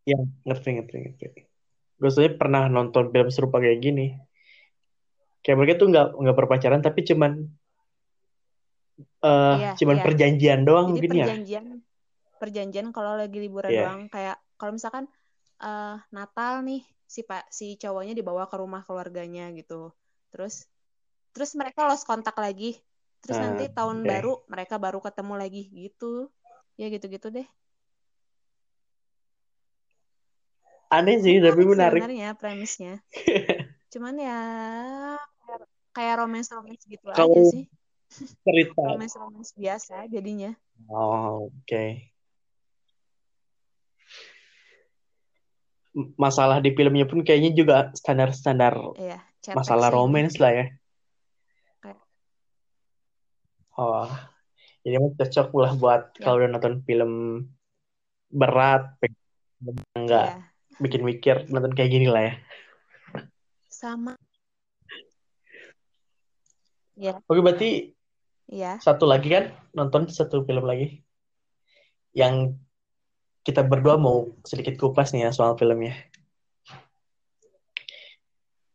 [0.05, 1.54] Ya, ngerti, ngerti, ngerti.
[2.01, 4.15] Gue sebenernya pernah nonton film serupa kayak gini.
[5.45, 7.33] Kayak mereka tuh nggak nggak berpacaran tapi cuman
[9.21, 10.05] uh, iya, cuman iya.
[10.05, 11.79] perjanjian doang Jadi mungkin perjanjian, ya.
[12.41, 13.89] Perjanjian, kalau lagi liburan yeah.
[13.89, 14.03] doang.
[14.09, 15.05] Kayak kalau misalkan
[15.61, 19.93] uh, Natal nih si pak si cowoknya dibawa ke rumah keluarganya gitu.
[20.33, 20.67] Terus
[21.35, 22.79] terus mereka lost kontak lagi
[23.19, 24.09] terus uh, nanti tahun okay.
[24.09, 26.31] baru mereka baru ketemu lagi gitu
[26.79, 27.49] ya gitu-gitu deh
[30.91, 32.01] aneh sih menarik tapi menarik.
[32.01, 32.95] sebenarnya premisnya.
[33.93, 34.41] Cuman ya
[35.95, 37.65] kayak romance romance gitu Kalo aja sih.
[38.43, 38.83] cerita.
[38.83, 40.53] Romance romance biasa jadinya.
[40.91, 41.65] Oh, oke.
[41.65, 42.15] Okay.
[46.19, 49.23] masalah di filmnya pun kayaknya juga standar-standar iya,
[49.55, 50.67] masalah romance lah ya.
[53.75, 54.07] Oh,
[54.87, 56.23] jadi emang cocok lah buat ya.
[56.23, 57.13] kalau udah nonton film
[58.31, 58.87] berat,
[59.99, 60.54] enggak ya.
[60.83, 62.35] Bikin mikir nonton kayak gini lah ya.
[63.71, 64.15] Sama.
[66.95, 67.19] Ya.
[67.27, 67.71] Oke, berarti
[68.47, 68.79] ya.
[68.79, 71.03] satu lagi kan nonton satu film lagi
[72.15, 72.55] yang
[73.45, 75.95] kita berdua mau sedikit kupas nih ya soal filmnya.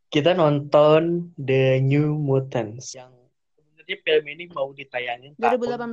[0.10, 3.14] Kita nonton The New Mutants yang
[3.56, 5.70] sebenarnya film ini mau ditayangin 2018.
[5.70, 5.90] tahun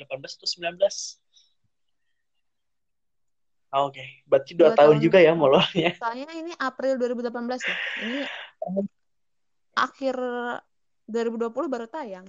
[0.00, 1.23] 2018 atau 19
[3.74, 4.08] Oh, Oke, okay.
[4.30, 5.90] berarti dua, dua tahun, tahun juga ya molornya.
[6.02, 7.76] Soalnya ini April 2018 ya.
[8.06, 8.20] Ini
[9.74, 10.14] akhir
[11.10, 12.22] 2020 baru tayang.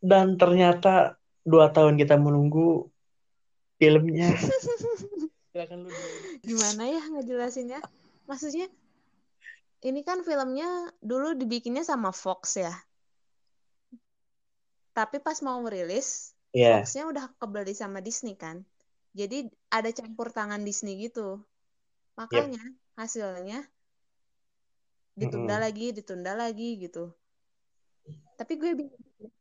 [0.00, 2.88] Dan ternyata dua tahun kita menunggu
[3.76, 4.32] filmnya.
[6.48, 7.84] Gimana ya ngejelasinnya?
[8.24, 8.72] Maksudnya
[9.84, 12.72] ini kan filmnya dulu dibikinnya sama Fox ya.
[14.92, 16.84] Tapi pas mau merilis, yeah.
[16.84, 18.64] Foxnya udah kebeli sama Disney kan.
[19.12, 21.40] Jadi ada campur tangan Disney gitu.
[22.16, 22.76] Makanya yep.
[22.96, 23.60] hasilnya
[25.16, 25.64] ditunda mm -hmm.
[25.64, 27.12] lagi, ditunda lagi gitu.
[28.36, 29.32] Tapi gue bingung.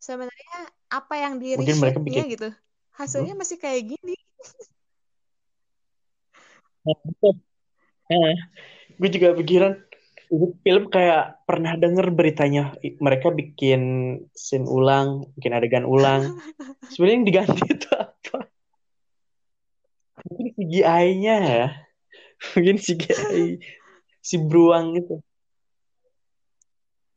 [0.00, 2.48] Sebenarnya apa yang di reshootnya gitu?
[2.96, 4.16] Hasilnya masih kayak gini.
[8.10, 8.34] Nah,
[8.96, 9.76] gue juga pikiran
[10.30, 13.82] film kayak pernah denger beritanya mereka bikin
[14.30, 16.38] scene ulang, bikin adegan ulang.
[16.94, 18.38] Sebenarnya yang diganti itu apa?
[20.30, 21.66] Mungkin CGI-nya ya.
[22.54, 23.58] Mungkin CGI
[24.22, 25.18] si beruang itu.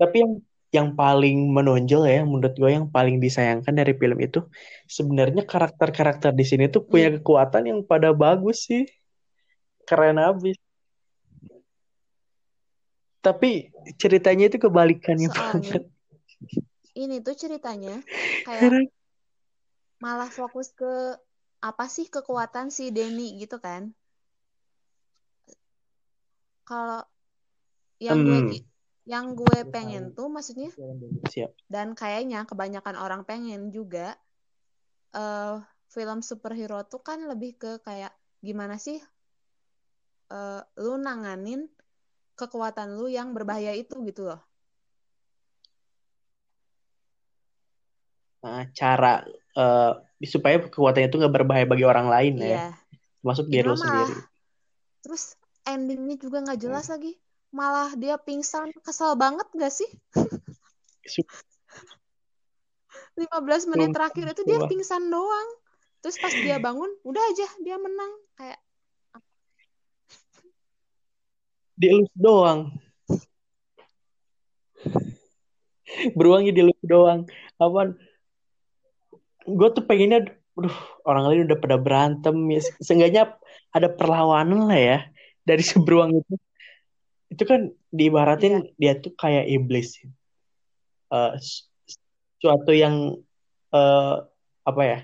[0.02, 0.34] Tapi yang
[0.74, 4.42] yang paling menonjol ya, menurut gue yang paling disayangkan dari film itu
[4.90, 7.16] sebenarnya karakter-karakter di sini tuh punya iya.
[7.22, 8.90] kekuatan yang pada bagus sih,
[9.86, 10.58] keren abis
[13.24, 15.84] tapi ceritanya itu kebalikannya Soalnya, banget.
[16.94, 18.04] Ini tuh ceritanya
[18.44, 18.92] kayak
[20.04, 21.16] malah fokus ke
[21.64, 23.96] apa sih kekuatan si Denny gitu kan?
[26.68, 27.08] Kalau
[28.04, 28.28] yang hmm.
[28.28, 28.40] gue
[29.04, 30.72] yang gue pengen tuh maksudnya
[31.28, 31.52] Siap.
[31.68, 34.16] dan kayaknya kebanyakan orang pengen juga
[35.12, 35.60] uh,
[35.92, 39.04] film superhero tuh kan lebih ke kayak gimana sih
[40.32, 41.68] uh, lu nanganin
[42.34, 44.42] kekuatan lu yang berbahaya itu gitu loh.
[48.44, 49.24] Nah, cara
[49.56, 52.44] uh, supaya kekuatannya itu nggak berbahaya bagi orang lain yeah.
[52.44, 52.68] ya, iya.
[53.24, 54.20] masuk diri lu sendiri.
[55.00, 56.64] Terus endingnya juga nggak iya.
[56.68, 56.94] jelas hmm.
[57.00, 57.12] lagi,
[57.56, 59.88] malah dia pingsan, kesel banget gak sih?
[63.14, 65.50] 15 menit terakhir itu dia pingsan doang.
[66.04, 68.12] Terus pas dia bangun, udah aja dia menang.
[68.36, 68.60] Kayak
[71.78, 72.74] dielus doang.
[76.18, 77.26] Beruangnya dielus doang.
[77.58, 77.94] Apa
[79.44, 82.62] gue tuh pengennya aduh orang lain udah pada berantem ya.
[82.82, 83.36] Seenggaknya
[83.74, 84.98] ada perlawanan lah ya
[85.44, 86.34] dari si beruang itu.
[87.34, 88.94] Itu kan diibaratin yeah.
[88.96, 89.98] dia tuh kayak iblis.
[91.14, 91.38] Uh,
[92.42, 93.18] suatu yang
[93.74, 94.26] uh,
[94.66, 95.00] apa ya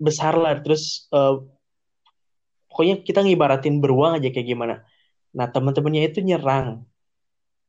[0.00, 0.56] besar lah.
[0.64, 1.44] Terus uh,
[2.72, 4.87] pokoknya kita ngibaratin beruang aja kayak gimana
[5.38, 6.82] nah teman-temannya itu nyerang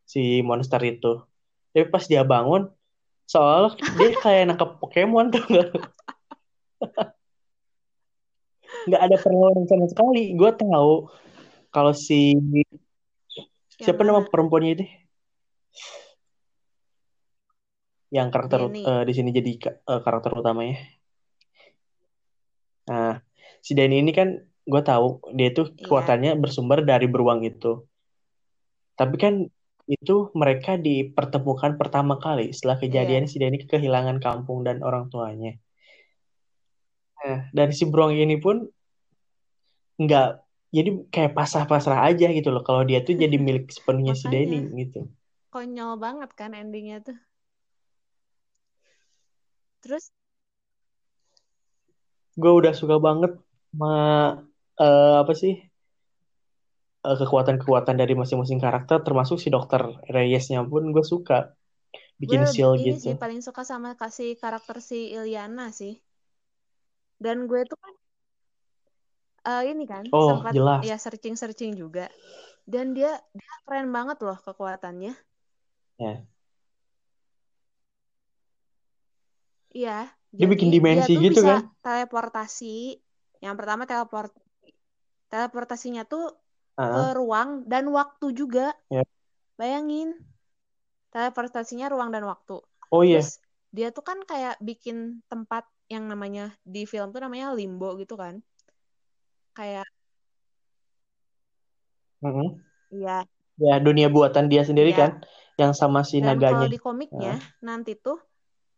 [0.10, 1.22] si monster itu.
[1.70, 2.74] Tapi pas dia bangun
[3.30, 5.70] soal dia kayak nangkep Pokemon tuh nggak?
[8.90, 10.34] Nggak ada perlawanan sama sekali.
[10.34, 11.14] Gue tahu
[11.70, 12.34] kalau si
[13.80, 14.86] Siapa nama perempuannya ini?
[18.12, 19.52] Yang karakter uh, di sini jadi
[19.88, 20.84] uh, karakter utamanya.
[22.92, 23.24] Nah,
[23.64, 24.36] si Danny ini kan
[24.70, 25.74] gue tahu dia itu iya.
[25.84, 26.42] kekuatannya yeah.
[26.42, 27.84] bersumber dari beruang itu.
[28.94, 29.34] Tapi kan
[29.90, 32.84] itu mereka dipertemukan pertama kali setelah iya.
[32.86, 33.32] kejadian yeah.
[33.32, 35.58] si Danny kehilangan kampung dan orang tuanya.
[37.20, 38.64] Nah, dari si beruang ini pun
[40.00, 40.30] nggak
[40.70, 45.10] jadi kayak pasrah-pasrah aja gitu loh kalau dia tuh jadi milik sepenuhnya si Denny gitu
[45.50, 47.18] konyol banget kan endingnya tuh
[49.84, 50.14] terus
[52.40, 53.36] gue udah suka banget
[53.74, 53.96] sama
[54.80, 55.60] uh, apa sih?
[57.00, 59.80] Uh, kekuatan-kekuatan dari masing-masing karakter termasuk si dokter
[60.12, 61.56] Reyesnya pun gue suka
[62.20, 63.00] bikin gue seal ini gitu.
[63.00, 66.00] sih paling suka sama kasih karakter si Ilyana sih.
[67.20, 67.94] Dan gue tuh kan
[69.48, 70.84] uh, ini kan oh, sempat jelas.
[70.84, 72.12] ya searching searching juga.
[72.68, 75.16] Dan dia dia keren banget loh kekuatannya.
[76.00, 76.16] Ya.
[79.70, 81.62] Iya dia jadi bikin dimensi dia tuh gitu bisa kan?
[81.82, 82.78] teleportasi.
[83.42, 84.32] Yang pertama teleport
[85.30, 86.34] teleportasinya tuh
[86.76, 86.90] uh -huh.
[86.90, 89.06] ke ruang dan waktu juga yeah.
[89.56, 90.18] bayangin
[91.14, 96.54] teleportasinya ruang dan waktu oh iya Terus, dia tuh kan kayak bikin tempat yang namanya
[96.66, 98.42] di film tuh namanya limbo gitu kan
[99.54, 99.86] kayak
[102.26, 102.70] mm-hmm.
[102.94, 103.26] Iya.
[103.60, 104.98] Ya dunia buatan dia sendiri ya.
[104.98, 105.12] kan,
[105.60, 106.66] yang sama si Dan naganya.
[106.66, 107.42] Kalau di komiknya uh.
[107.62, 108.18] nanti tuh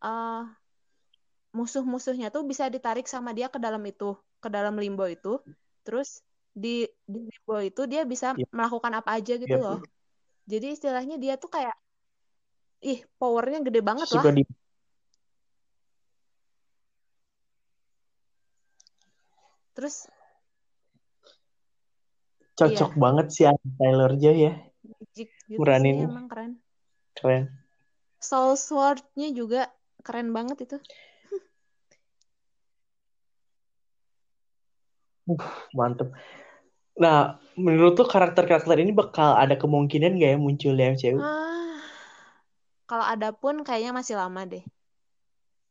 [0.03, 0.43] uh,
[1.55, 5.39] musuh-musuhnya tuh bisa ditarik sama dia ke dalam itu, ke dalam limbo itu.
[5.85, 7.19] Terus di, di
[7.67, 8.35] itu dia bisa.
[8.35, 8.47] Iya.
[8.51, 9.63] melakukan apa aja gitu yep.
[9.63, 9.79] loh.
[10.45, 11.75] Jadi istilahnya dia tuh kayak,
[12.83, 14.35] ih powernya gede banget Suka lah.
[14.37, 14.43] Di...
[19.71, 20.11] Terus
[22.61, 22.99] cocok iya.
[22.99, 23.45] banget sih
[23.79, 24.53] Tyler Joy ya
[24.85, 26.51] Magic gitu sih, emang keren
[27.17, 27.43] keren
[28.21, 29.65] Soul Sword-nya juga
[30.05, 30.77] keren banget itu
[35.37, 36.09] uh, mantep
[36.97, 41.79] nah menurut tuh karakter-karakter ini bakal ada kemungkinan gak ya muncul di MCU ah,
[42.89, 44.63] kalau ada pun kayaknya masih lama deh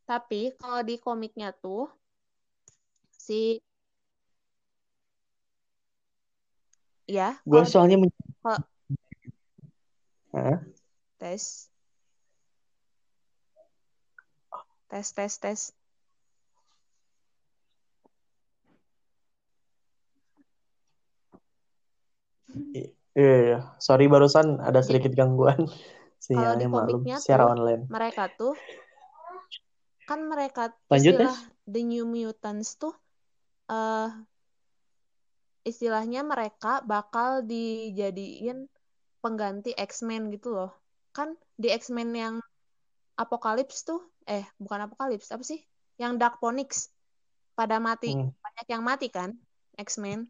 [0.09, 1.87] tapi kalau di komiknya tuh
[3.15, 3.61] si
[7.11, 7.35] Ya.
[7.43, 8.07] Gue soalnya men...
[8.39, 8.63] Kalo...
[11.19, 11.67] Tes.
[14.87, 15.59] Tes, tes, tes.
[23.11, 23.59] Iya, iya.
[23.77, 25.67] Sorry barusan ada sedikit gangguan
[26.25, 27.87] sinyalnya malum secara online.
[27.91, 28.55] Mereka tuh
[30.07, 31.37] kan mereka Lanjut, istilah
[31.69, 32.91] The New Mutants tuh
[33.71, 34.11] uh,
[35.63, 38.65] istilahnya mereka bakal dijadiin
[39.21, 40.71] pengganti X-Men gitu loh.
[41.13, 42.35] Kan di X-Men yang
[43.19, 45.61] Apokalips tuh, eh bukan Apokalips, apa sih?
[46.01, 46.89] Yang Dark Phoenix
[47.53, 48.33] pada mati, hmm.
[48.33, 49.37] banyak yang mati kan
[49.77, 50.25] X-Men.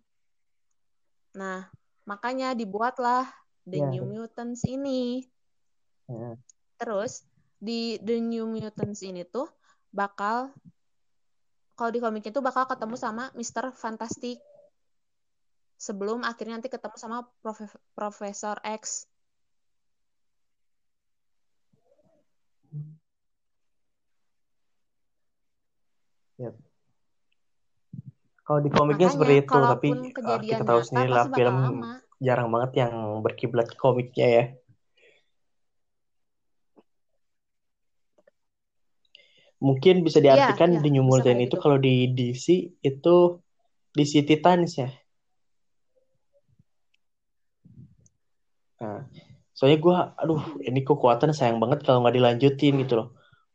[1.40, 1.72] Nah,
[2.06, 3.30] makanya dibuatlah
[3.66, 3.90] The yeah.
[3.94, 5.26] New Mutants ini.
[6.10, 6.36] Yeah.
[6.82, 7.22] Terus
[7.62, 9.46] di The New Mutants ini tuh
[9.94, 10.50] bakal
[11.78, 14.38] kalau di komiknya tuh bakal ketemu sama Mister Fantastic
[15.82, 17.58] sebelum akhirnya nanti ketemu sama Prof
[17.98, 19.10] Profesor X.
[26.42, 26.71] Yep.
[28.42, 29.88] Kalau di komiknya Makanya, seperti itu, tapi
[30.18, 31.92] uh, kita tahu sendiri lah film lama.
[32.18, 34.44] jarang banget yang berkiblat ke komiknya ya.
[39.62, 41.62] mungkin bisa Iya, diartikan iya, di New bisa Mutant kayak itu gitu.
[41.64, 42.46] kalau di DC
[42.82, 43.16] itu
[43.94, 44.90] DC Titans ya.
[48.82, 49.06] Nah,
[49.54, 53.08] soalnya gue, aduh, ini kekuatan sayang banget kalau nggak dilanjutin gitu loh.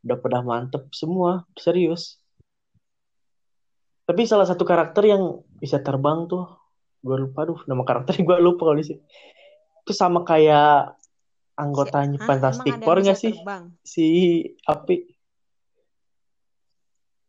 [0.06, 2.22] Udah pada mantep semua, serius.
[4.06, 6.46] Tapi salah satu karakter yang bisa terbang tuh,
[7.02, 9.02] gue lupa, aduh, nama karakternya gue lupa kalau di sini.
[9.82, 10.94] Itu sama kayak
[11.58, 13.32] anggotanya Hah, Fantastic emang ada Four nggak sih?
[13.34, 13.64] terbang?
[13.82, 14.06] Si
[14.62, 14.96] Api.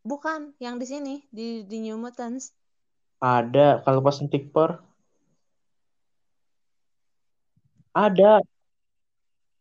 [0.06, 2.54] Bukan, yang di sini di di New Mutants.
[3.18, 4.78] Ada, kalau Fantastic Four.
[7.98, 8.46] Ada.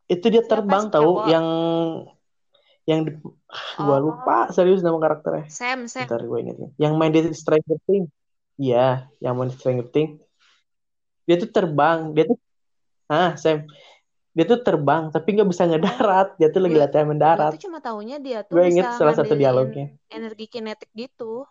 [0.07, 1.27] Itu dia terbang sih tahu cowok?
[1.33, 1.47] yang
[2.87, 3.11] yang di...
[3.77, 5.47] gua Oh, lupa serius nama karakternya.
[5.49, 6.05] Sam, Sam.
[6.07, 6.69] Bentar gue ingetin.
[6.77, 8.09] Yang main di Stranger Things.
[8.57, 10.17] Iya, yang main di Stranger Things.
[11.27, 12.39] Dia tuh terbang, dia tuh
[13.07, 13.67] ah Sam.
[14.37, 16.37] Dia tuh terbang tapi nggak bisa ngedarat.
[16.37, 17.53] Dia tuh lagi Gue latihan gue mendarat.
[17.57, 19.97] tuh cuma taunya dia tuh Gue bisa inget salah satu dialognya.
[20.13, 21.49] energi kinetik gitu.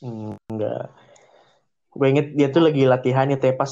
[0.00, 0.88] Hmm, enggak.
[1.92, 3.68] Gue inget dia tuh lagi latihan ya teh pas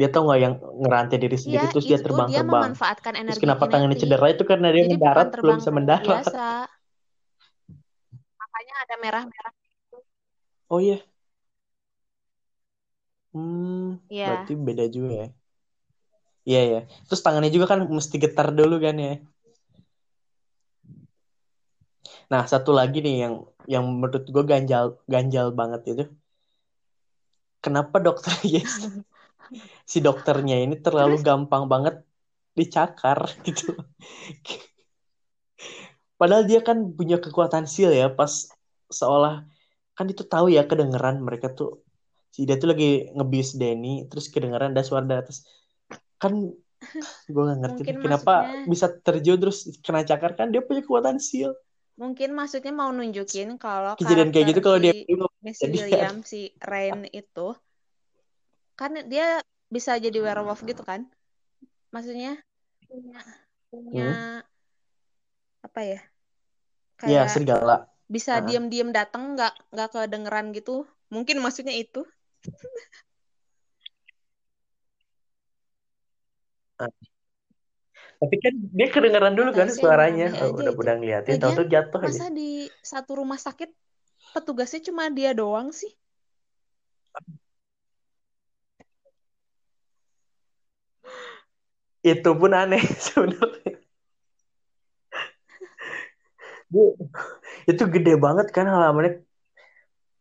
[0.00, 2.72] dia tau nggak yang ngerantai diri sendiri Iya, terus dia itu dia terbang-terbang.
[2.72, 4.08] memanfaatkan Terus energi kenapa tangannya kinetik.
[4.08, 6.08] cedera itu karena dia Jadi mendarat belum terbang bisa mendarat.
[6.24, 6.46] biasa.
[8.40, 9.52] Makanya ada merah-merah.
[10.72, 10.98] Oh iya.
[13.36, 14.26] Hmm, Iya.
[14.26, 15.26] berarti beda juga ya.
[16.48, 16.80] Iya ya.
[17.06, 19.12] Terus tangannya juga kan mesti getar dulu kan ya.
[22.32, 23.34] Nah, satu lagi nih yang
[23.68, 26.04] yang menurut gue ganjal ganjal banget itu.
[27.60, 28.88] Kenapa dokter Yes
[29.82, 31.26] si dokternya ini terlalu Terus?
[31.26, 31.94] gampang banget
[32.54, 33.74] dicakar gitu.
[36.14, 38.50] Padahal dia kan punya kekuatan seal ya pas
[38.92, 39.46] seolah
[39.96, 41.80] kan itu tahu ya kedengeran mereka tuh.
[42.30, 45.42] Si dia tuh lagi ngebis Denny terus kedengeran ada suara dari atas.
[46.20, 46.52] Kan
[47.30, 50.36] gue gak ngerti Mungkin kenapa maksudnya- bisa terjun terus kena cakar.
[50.36, 51.56] Kan dia punya kekuatan seal
[52.00, 57.52] Mungkin maksudnya mau nunjukin kalau kejadian kayak gitu kalau dia Jadi- William si Rain itu
[58.80, 61.04] kan dia bisa jadi werewolf gitu kan?
[61.92, 62.40] Maksudnya
[62.88, 63.20] punya
[63.68, 64.08] punya
[65.60, 66.00] apa ya?
[66.00, 67.08] Hmm.
[67.12, 67.76] Iya Kayak serigala
[68.10, 68.42] bisa Ah.
[68.42, 70.88] diam-diam datang nggak nggak kedengeran gitu.
[71.12, 72.02] Mungkin maksudnya itu.
[78.20, 80.80] tapi kan dia kedengeran dulu kan sih, suaranya oh, aja udah itu.
[80.80, 82.50] udah ngeliatin Lagian, tahu-tahu jatuh aja Masa di
[82.84, 83.70] satu rumah sakit
[84.36, 85.92] petugasnya cuma dia doang sih?
[92.00, 93.76] Itu pun aneh sebenarnya
[96.70, 96.94] Bu,
[97.66, 99.26] itu gede banget kan halamannya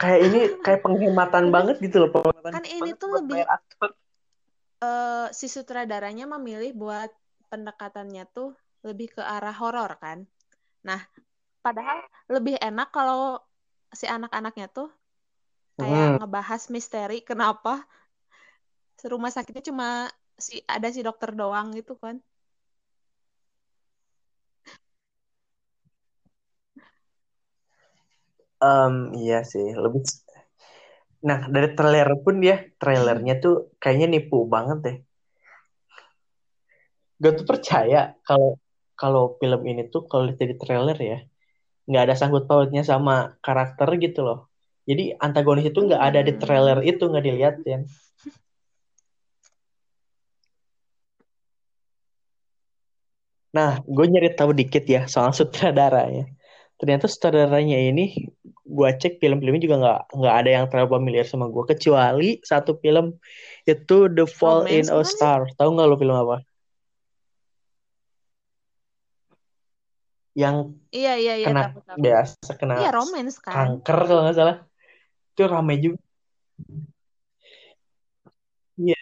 [0.02, 3.46] kayak ini kayak penghematan Terus, banget gitu loh penghematan kan ini tuh lebih-
[4.82, 7.12] eh, si sutradaranya memilih buat
[7.54, 10.26] pendekatannya tuh lebih ke arah horor kan.
[10.88, 11.04] Nah,
[11.60, 12.02] padahal
[12.32, 13.38] lebih enak kalau
[13.94, 14.90] si anak-anaknya tuh
[15.78, 16.18] kayak Hmm.
[16.24, 17.86] ngebahas misteri kenapa
[19.08, 20.12] rumah sakitnya cuma
[20.48, 22.16] si ada si dokter doang gitu kan.
[28.70, 30.02] Em, iya sih lebih
[31.28, 34.96] nah dari trailer pun ya trailernya tuh kayaknya nipu banget deh.
[37.22, 38.50] Gue tuh percaya kalau
[39.02, 41.18] kalau film ini tuh kalau lihat dari trailer ya
[41.90, 43.14] nggak ada sangkut pautnya sama
[43.46, 44.38] karakter gitu loh.
[44.90, 47.82] Jadi antagonis itu nggak ada di trailer itu nggak diliatin
[53.50, 56.30] nah gue nyari tahu dikit ya soal sutradaranya
[56.80, 58.30] ternyata sutradaranya ini
[58.64, 63.18] gue cek film-filmnya juga nggak nggak ada yang terlalu familiar sama gue kecuali satu film
[63.68, 65.02] itu The Fall in Romance a?
[65.12, 66.38] Star tahu nggak lo film apa
[70.38, 71.97] yang Iya iya iya kena tahu tahu.
[72.00, 73.54] biasa kena Iya romance kan.
[73.84, 74.58] kanker kalau nggak salah
[75.34, 76.00] itu ramai juga
[78.80, 79.00] iya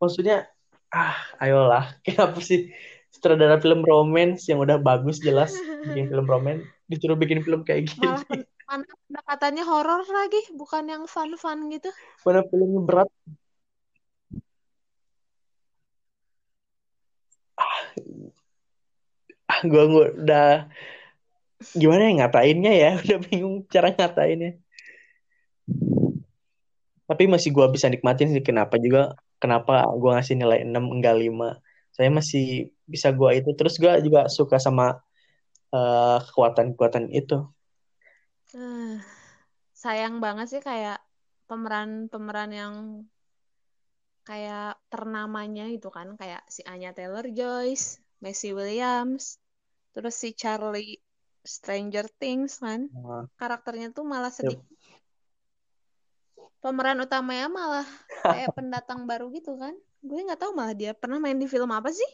[0.00, 0.50] maksudnya
[0.90, 2.72] ah ayolah kenapa sih
[3.20, 5.52] sutradara film romance yang udah bagus jelas.
[5.84, 8.40] Bikin film romance disuruh bikin film kayak Malah gini pen
[8.70, 11.90] mana pendekatannya horor lagi, bukan yang fun-fun gitu.
[12.22, 13.10] mana filmnya berat.
[19.50, 20.70] Ah gue udah
[21.74, 22.90] gimana ya ngatainnya ya?
[23.02, 24.58] Udah bingung cara ngatainnya.
[27.10, 31.58] Tapi masih gue bisa nikmatin sih kenapa juga kenapa gue ngasih nilai 6 enggak 5
[32.00, 33.52] saya masih bisa gue itu.
[33.52, 34.96] Terus gue juga suka sama
[35.68, 37.44] eh, kekuatan-kekuatan itu.
[38.56, 38.96] Eh,
[39.76, 41.04] sayang banget sih kayak
[41.44, 42.74] pemeran-pemeran yang
[44.24, 46.16] kayak ternamanya itu kan.
[46.16, 49.36] Kayak si Anya Taylor Joyce, Messi Williams,
[49.92, 50.96] terus si Charlie
[51.44, 52.88] Stranger Things kan.
[52.96, 54.64] Uh, Karakternya tuh malah sedikit
[56.60, 57.88] pemeran utamanya malah
[58.24, 59.76] kayak pendatang baru gitu kan.
[60.00, 62.10] Gue nggak tahu malah dia pernah main di film apa sih?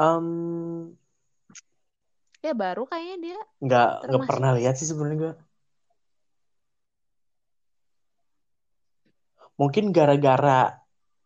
[0.00, 0.96] Um,
[2.40, 3.40] ya baru kayaknya dia.
[3.60, 5.34] Nggak nggak pernah lihat sih sebenarnya gue.
[9.60, 10.72] Mungkin gara-gara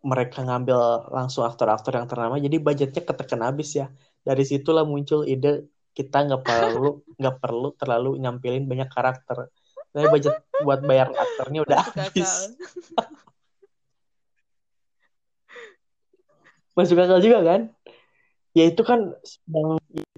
[0.02, 3.86] mereka ngambil langsung aktor-aktor yang ternama, jadi budgetnya ketekan habis ya.
[4.26, 9.54] Dari situlah muncul ide kita nggak perlu nggak perlu terlalu nyampilin banyak karakter.
[9.95, 12.51] Tapi budget buat bayar aktornya udah habis.
[16.74, 17.70] Masuk akal juga kan?
[18.55, 19.12] ya itu kan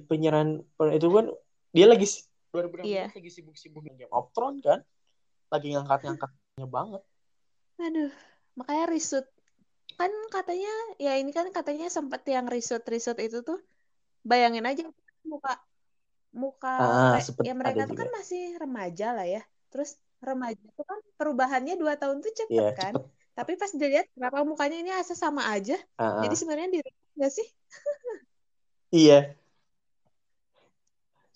[0.07, 0.61] penyerahan
[0.93, 1.27] itu kan
[1.73, 2.05] dia lagi
[2.53, 3.09] 2016 yeah.
[3.09, 4.85] lagi sibuk-sibuk Game of Thrones kan
[5.49, 7.03] lagi ngangkat-ngangkatnya banget
[7.81, 8.13] aduh
[8.61, 9.27] makanya risut
[9.97, 13.57] kan katanya ya ini kan katanya sempat yang risut risut itu tuh
[14.21, 14.85] bayangin aja
[15.25, 15.57] muka
[16.37, 16.77] muka
[17.17, 19.41] ah, ya mereka tuh kan masih remaja lah ya
[19.77, 23.05] terus remaja itu kan perubahannya dua tahun tuh cepet yeah, kan cepet.
[23.37, 27.45] tapi pas dilihat kenapa mukanya ini asa sama aja uh, jadi sebenarnya diri nggak sih
[28.95, 29.35] Iya.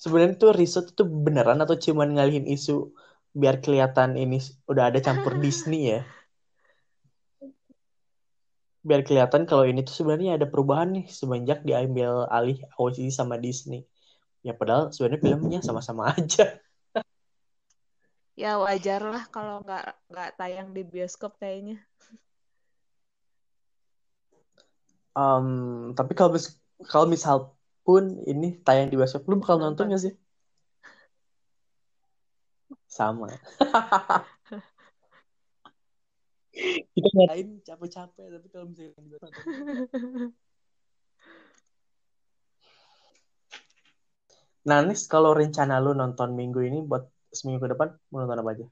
[0.01, 2.95] Sebenarnya tuh riset itu beneran atau cuman ngalihin isu
[3.37, 6.01] biar kelihatan ini udah ada campur Disney ya?
[8.81, 13.85] Biar kelihatan kalau ini tuh sebenarnya ada perubahan nih semenjak diambil alih OCD sama Disney.
[14.41, 16.57] Ya padahal sebenarnya filmnya sama-sama aja.
[18.39, 21.83] Ya wajar lah kalau nggak nggak tayang di bioskop kayaknya.
[25.17, 26.39] Um, tapi kalau
[26.87, 30.15] kalau misal pun ini tayang di bioskop lu bakal nonton gak sih?
[32.87, 33.35] Sama.
[36.95, 39.33] Kita ngapain capek-capek tapi kalau misalnya di bioskop
[44.61, 48.51] Nah, Nis, kalau rencana lu nonton minggu ini buat seminggu ke depan, mau nonton apa
[48.55, 48.67] aja?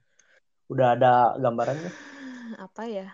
[0.69, 1.91] Udah ada gambarannya?
[2.65, 3.13] Apa ya?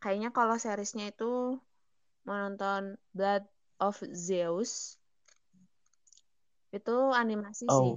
[0.00, 1.56] Kayaknya kalau seriesnya itu
[2.28, 3.48] menonton Blood
[3.80, 5.00] of Zeus
[6.74, 7.80] itu animasi oh.
[7.80, 7.92] sih.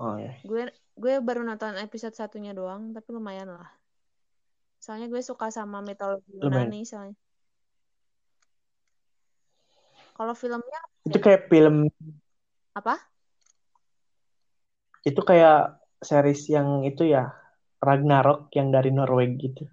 [0.00, 0.32] Oh ya.
[0.42, 3.68] Gue gue baru nonton episode satunya doang, tapi lumayan lah.
[4.80, 7.18] Soalnya gue suka sama mitologi Yunani soalnya.
[10.16, 10.69] Kalau filmnya
[11.10, 11.90] itu kayak film
[12.70, 12.94] apa?
[15.02, 17.34] Itu kayak series yang itu ya
[17.82, 19.66] Ragnarok yang dari Norway gitu.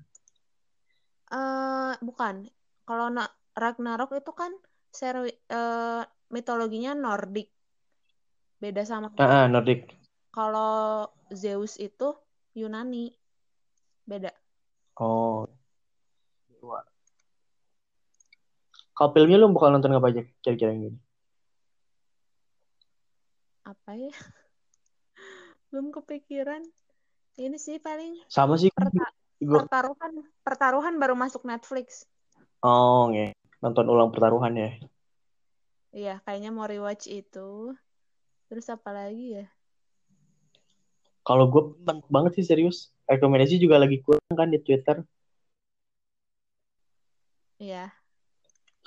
[1.30, 2.50] Uh, bukan.
[2.88, 4.50] Kalau na Ragnarok itu kan
[4.90, 6.02] seri uh,
[6.34, 7.54] mitologinya Nordik.
[8.58, 9.94] Beda sama uh, uh, Nordik.
[10.34, 12.18] Kalau Zeus itu
[12.58, 13.14] Yunani.
[14.08, 14.34] Beda.
[14.98, 15.46] Oh.
[18.98, 21.00] Kalau filmnya lu bakal nonton apa aja kira-kira yang gini?
[23.68, 24.16] Apa ya?
[25.68, 26.64] Belum kepikiran.
[27.38, 30.12] Ini sih paling sama sih perta pertaruhan
[30.42, 32.08] pertaruhan baru masuk Netflix.
[32.66, 33.38] Oh, nge.
[33.62, 34.70] nonton ulang pertaruhan ya.
[35.94, 37.78] Iya, kayaknya mau rewatch itu.
[38.50, 39.46] Terus apa lagi ya?
[41.22, 41.76] Kalau gue
[42.10, 42.90] banget sih serius.
[43.06, 45.04] Rekomendasi juga lagi kurang kan di Twitter.
[47.62, 47.92] Iya.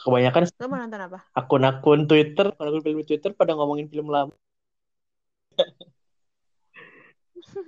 [0.01, 1.19] Kebanyakan Lo mau nonton apa?
[1.37, 4.35] Akun-akun Twitter, akun film Twitter pada ngomongin film lama.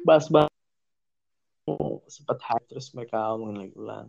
[0.06, 0.52] Bahas-bahas
[2.10, 4.08] sempat hype terus mereka omongin lagi ulang.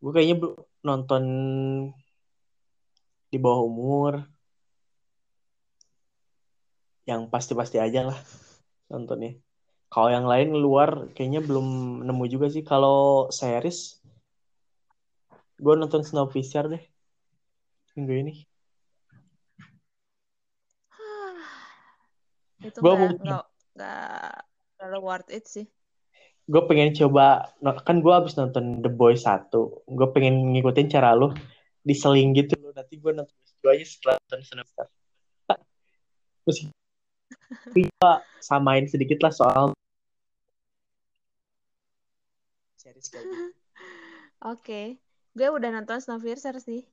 [0.00, 0.36] Gue kayaknya
[0.80, 1.22] nonton
[3.28, 4.12] di bawah umur.
[7.06, 8.18] Yang pasti-pasti aja lah
[8.90, 9.38] nontonnya.
[9.86, 12.66] Kalau yang lain luar kayaknya belum nemu juga sih.
[12.66, 14.02] Kalau series
[15.56, 16.84] gue nonton Snowpiercer deh
[17.96, 18.34] minggu ini
[22.66, 23.44] itu gue nggak
[24.76, 25.66] nggak worth it sih
[26.46, 27.50] gue pengen coba
[27.82, 31.34] kan gue abis nonton The Boys satu gue pengen ngikutin cara lu
[31.82, 33.34] diseling gitu loh nanti gue nonton
[33.66, 34.86] aja setelah nonton semester
[36.46, 36.58] terus
[37.74, 39.74] gue samain sedikit lah soal
[42.86, 43.46] series kayak gitu.
[44.52, 44.82] Oke,
[45.34, 46.86] gue udah nonton Snowpiercer sih.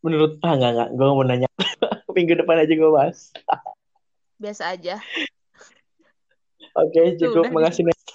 [0.00, 1.48] Menurut ah nggak nggak, gue mau nanya
[2.16, 3.34] minggu depan aja gue bahas.
[4.38, 5.02] Biasa aja.
[6.78, 7.50] Oke, okay, cukup.
[7.50, 8.14] Makasih, Nesta.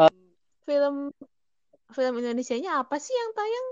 [0.00, 0.16] um,
[0.68, 1.12] film
[1.92, 3.66] film Indonesia-nya apa sih yang tayang?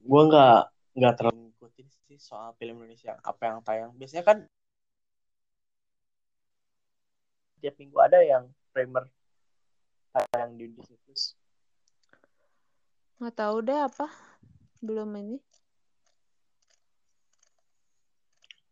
[0.00, 0.60] gue nggak
[0.96, 4.38] nggak terlalu ngikutin sih soal film Indonesia apa yang tayang biasanya kan
[7.60, 9.04] tiap minggu ada yang primer
[10.16, 11.36] tayang di Disney Plus
[13.20, 14.08] nggak tahu deh apa
[14.80, 15.36] belum ini.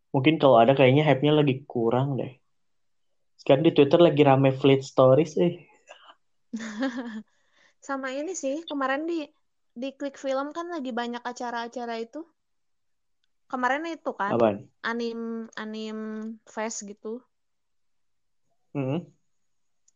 [0.08, 2.32] Mungkin kalau ada kayaknya hype-nya lagi kurang deh.
[3.38, 5.62] Sekarang di Twitter lagi rame Fleet Stories eh.
[7.86, 9.28] Sama ini sih kemarin di
[9.78, 12.24] di klik film kan lagi banyak acara-acara itu.
[13.48, 14.68] Kemarin itu kan Apaan?
[14.84, 15.96] anim anim
[16.48, 17.20] fest gitu.
[18.76, 19.00] Hmm.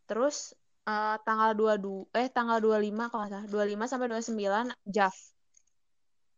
[0.08, 0.56] terus
[0.88, 3.46] uh, tanggal 22 eh tanggal 25 kalau nggak salah.
[3.48, 5.16] 25 sampai 29 JAF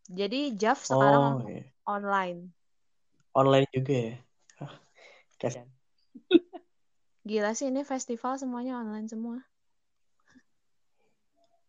[0.08, 1.64] jadi JAF sekarang oh, iya.
[1.88, 2.52] online.
[3.32, 4.16] Online juga ya?
[5.40, 5.68] Kasihan.
[7.28, 9.40] Gila sih ini festival semuanya online semua.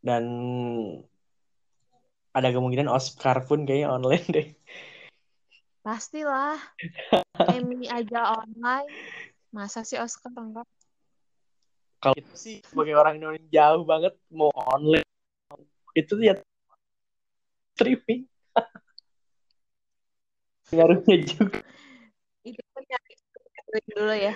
[0.04, 0.24] Dan
[2.36, 4.48] ada kemungkinan Oscar pun kayaknya online deh.
[5.82, 6.60] Pastilah.
[7.56, 8.92] Emmy aja online.
[9.56, 10.68] Masa sih Oscar enggak?
[12.04, 15.08] Kalau itu sih sebagai orang Indonesia jauh banget mau online.
[15.96, 16.36] Itu ya
[17.76, 18.24] streaming
[20.74, 21.62] ngaruhnya juga.
[22.42, 23.14] Itu nyari
[23.92, 24.34] dulu ya.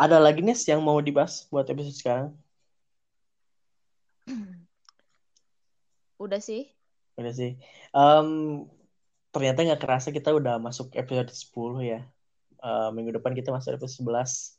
[0.00, 2.28] Ada lagi nih yang mau dibahas buat episode sekarang?
[6.18, 6.72] Udah sih.
[7.14, 7.60] Udah sih.
[7.92, 8.64] Um,
[9.30, 12.00] ternyata nggak kerasa kita udah masuk episode 10 ya.
[12.62, 14.58] Uh, minggu depan kita masuk episode 11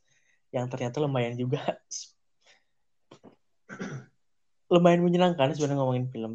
[0.53, 1.81] yang ternyata lumayan juga
[4.73, 6.33] lumayan menyenangkan sebenarnya ngomongin film.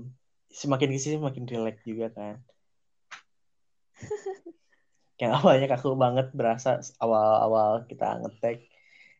[0.55, 2.39] Semakin ke sini semakin relax juga kan.
[5.21, 8.71] Yang awalnya kaku banget berasa awal-awal kita ngetek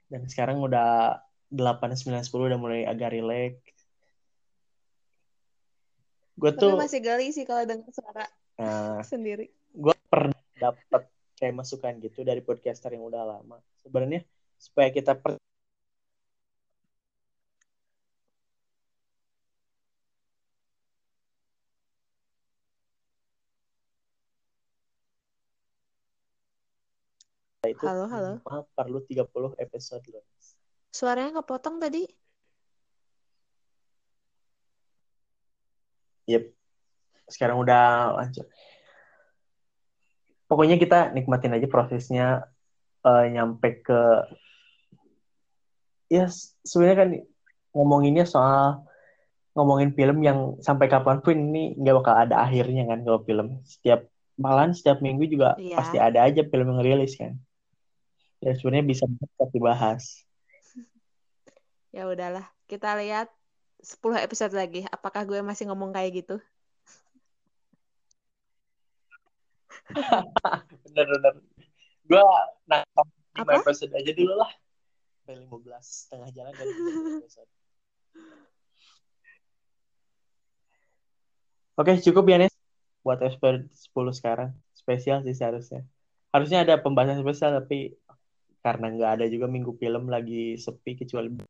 [0.07, 1.19] dan sekarang udah
[1.51, 3.59] 8, 9, 10 udah mulai agak relax.
[6.39, 9.51] Gue tuh masih gali sih kalau dengar suara nah, sendiri.
[9.75, 13.59] gue pernah dapat kayak masukan gitu dari podcaster yang udah lama.
[13.83, 14.23] Sebenarnya
[14.55, 15.35] supaya kita per
[27.71, 28.33] itu halo halo
[28.73, 29.29] perlu 30
[29.61, 30.25] episode loh
[30.93, 32.09] suaranya kepotong tadi
[36.29, 36.45] Yep.
[37.25, 38.45] Sekarang udah lanjut.
[40.45, 42.49] Pokoknya kita nikmatin aja prosesnya
[43.05, 44.01] uh, nyampe ke
[46.09, 46.25] ya
[46.65, 47.11] sebenarnya kan
[47.77, 48.89] ngomonginnya soal
[49.53, 54.09] ngomongin film yang sampai kapan pun ini nggak bakal ada akhirnya kan kalau film setiap
[54.41, 55.77] malam setiap minggu juga yeah.
[55.77, 57.37] pasti ada aja film yang rilis kan
[58.39, 59.05] ya sebenarnya bisa
[59.51, 60.23] dibahas
[61.91, 63.33] ya udahlah kita lihat
[63.83, 64.83] 10 episode lagi.
[64.91, 66.37] Apakah gue masih ngomong kayak gitu?
[70.85, 71.35] Bener-bener.
[72.09, 72.25] gue
[72.65, 74.51] nangkap 5 episode aja dulu lah.
[75.23, 76.67] Sampai 15 setengah jalan dan
[77.23, 77.51] episode.
[81.79, 82.55] Oke, cukup ya, Nes.
[83.07, 84.51] Buat episode 10 sekarang.
[84.75, 85.87] Spesial sih seharusnya.
[86.35, 87.95] Harusnya ada pembahasan spesial, tapi
[88.69, 91.33] karena nggak ada juga minggu film lagi sepi kecuali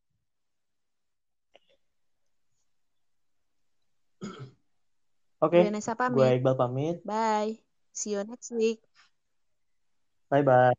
[5.39, 5.71] Oke.
[5.71, 6.11] Okay.
[6.15, 6.97] Gue Iqbal pamit.
[7.03, 7.59] Bye.
[7.95, 8.83] See you next week.
[10.31, 10.79] Bye bye.